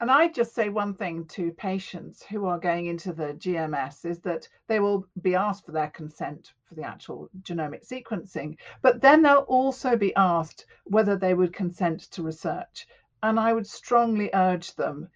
And 0.00 0.10
I 0.10 0.28
just 0.28 0.54
say 0.54 0.68
one 0.68 0.94
thing 0.94 1.24
to 1.28 1.50
patients 1.52 2.22
who 2.22 2.44
are 2.44 2.58
going 2.58 2.86
into 2.86 3.12
the 3.12 3.32
GMS 3.34 4.04
is 4.04 4.20
that 4.20 4.46
they 4.66 4.80
will 4.80 5.06
be 5.22 5.34
asked 5.34 5.64
for 5.64 5.72
their 5.72 5.90
consent 5.90 6.52
for 6.64 6.74
the 6.74 6.82
actual 6.82 7.30
genomic 7.40 7.86
sequencing, 7.88 8.58
but 8.82 9.00
then 9.00 9.22
they'll 9.22 9.46
also 9.48 9.96
be 9.96 10.14
asked 10.14 10.66
whether 10.84 11.16
they 11.16 11.32
would 11.34 11.54
consent 11.54 12.02
to 12.10 12.22
research. 12.22 12.86
And 13.22 13.40
I 13.40 13.54
would 13.54 13.66
strongly 13.66 14.30
urge 14.34 14.74
them 14.74 15.08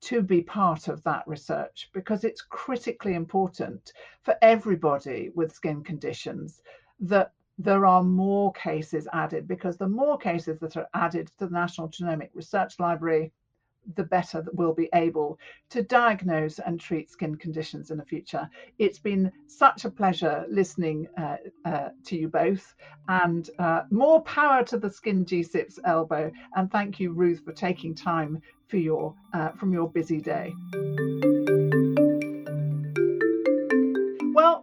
to 0.00 0.22
be 0.22 0.42
part 0.42 0.88
of 0.88 1.02
that 1.02 1.26
research 1.26 1.90
because 1.92 2.24
it's 2.24 2.42
critically 2.42 3.14
important 3.14 3.92
for 4.22 4.36
everybody 4.42 5.30
with 5.34 5.52
skin 5.52 5.82
conditions 5.82 6.62
that 7.00 7.32
there 7.58 7.84
are 7.84 8.04
more 8.04 8.52
cases 8.52 9.08
added 9.12 9.48
because 9.48 9.76
the 9.76 9.88
more 9.88 10.16
cases 10.16 10.58
that 10.60 10.76
are 10.76 10.88
added 10.94 11.26
to 11.26 11.46
the 11.46 11.50
National 11.50 11.88
Genomic 11.88 12.30
Research 12.34 12.78
Library, 12.78 13.32
the 13.96 14.04
better 14.04 14.42
that 14.42 14.54
we'll 14.54 14.74
be 14.74 14.88
able 14.94 15.38
to 15.70 15.82
diagnose 15.82 16.58
and 16.58 16.80
treat 16.80 17.10
skin 17.10 17.36
conditions 17.36 17.90
in 17.90 17.98
the 17.98 18.04
future. 18.04 18.48
It's 18.78 18.98
been 18.98 19.32
such 19.46 19.84
a 19.84 19.90
pleasure 19.90 20.44
listening 20.48 21.08
uh, 21.16 21.36
uh, 21.64 21.88
to 22.04 22.16
you 22.16 22.28
both, 22.28 22.74
and 23.08 23.48
uh, 23.58 23.82
more 23.90 24.22
power 24.22 24.64
to 24.64 24.78
the 24.78 24.90
Skin 24.90 25.24
GeCIP's 25.24 25.78
elbow. 25.84 26.30
And 26.56 26.70
thank 26.70 27.00
you, 27.00 27.12
Ruth, 27.12 27.42
for 27.44 27.52
taking 27.52 27.94
time 27.94 28.42
for 28.68 28.76
your 28.76 29.14
uh, 29.32 29.50
from 29.50 29.72
your 29.72 29.90
busy 29.90 30.20
day. 30.20 30.52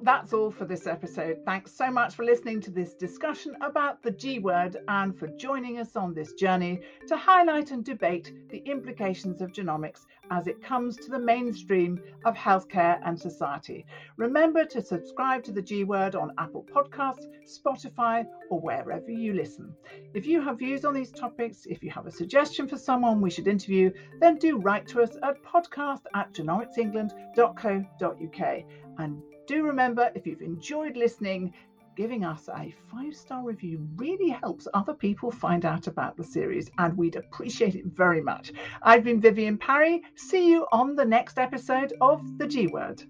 That's 0.06 0.34
all 0.34 0.52
for 0.52 0.66
this 0.66 0.86
episode. 0.86 1.40
Thanks 1.46 1.72
so 1.72 1.90
much 1.90 2.14
for 2.14 2.24
listening 2.24 2.62
to 2.62 2.70
this 2.70 2.94
discussion 2.94 3.56
about 3.62 4.04
the 4.04 4.12
G 4.12 4.38
word 4.38 4.78
and 4.88 5.18
for 5.18 5.26
joining 5.40 5.80
us 5.80 5.96
on 5.96 6.14
this 6.14 6.34
journey 6.34 6.80
to 7.08 7.18
highlight 7.18 7.72
and 7.72 7.84
debate 7.84 8.32
the 8.52 8.62
implications 8.68 9.42
of 9.42 9.52
genomics 9.52 10.06
as 10.30 10.46
it 10.46 10.62
comes 10.62 10.96
to 10.98 11.10
the 11.10 11.18
mainstream 11.18 12.00
of 12.24 12.36
healthcare 12.36 13.00
and 13.04 13.20
society. 13.20 13.84
Remember 14.18 14.64
to 14.66 14.80
subscribe 14.80 15.42
to 15.44 15.52
the 15.52 15.62
G 15.62 15.84
Word 15.84 16.14
on 16.14 16.30
Apple 16.38 16.64
Podcasts, 16.72 17.26
Spotify, 17.48 18.24
or 18.52 18.60
wherever 18.60 19.10
you 19.10 19.34
listen. 19.34 19.74
If 20.14 20.28
you 20.28 20.40
have 20.40 20.60
views 20.60 20.86
on 20.86 20.94
these 20.94 21.12
topics, 21.12 21.66
if 21.66 21.84
you 21.84 21.90
have 21.90 22.06
a 22.06 22.12
suggestion 22.12 22.68
for 22.68 22.78
someone 22.78 23.22
we 23.22 23.32
should 23.32 23.48
interview, 23.48 23.90
then 24.22 24.38
do 24.38 24.60
write 24.60 24.86
to 24.90 25.02
us 25.02 25.18
at 25.24 25.44
podcast 25.44 26.02
at 26.14 26.32
genomicsengland.co.uk. 26.32 28.64
And 28.98 29.22
do 29.48 29.64
remember, 29.64 30.12
if 30.16 30.26
you've 30.26 30.42
enjoyed 30.42 30.98
listening, 30.98 31.54
giving 31.96 32.26
us 32.26 32.50
a 32.50 32.74
five 32.92 33.16
star 33.16 33.44
review 33.44 33.88
really 33.96 34.30
helps 34.30 34.68
other 34.74 34.94
people 34.94 35.32
find 35.32 35.66
out 35.66 35.88
about 35.88 36.18
the 36.18 36.24
series, 36.24 36.70
and 36.78 36.98
we'd 36.98 37.16
appreciate 37.16 37.76
it 37.76 37.86
very 37.86 38.22
much. 38.22 38.52
I've 38.82 39.04
been 39.04 39.22
Vivienne 39.22 39.58
Parry. 39.58 40.02
See 40.16 40.50
you 40.50 40.66
on 40.72 40.96
the 40.96 41.06
next 41.06 41.38
episode 41.38 41.94
of 42.02 42.22
The 42.38 42.48
G 42.48 42.68
Word. 42.68 43.04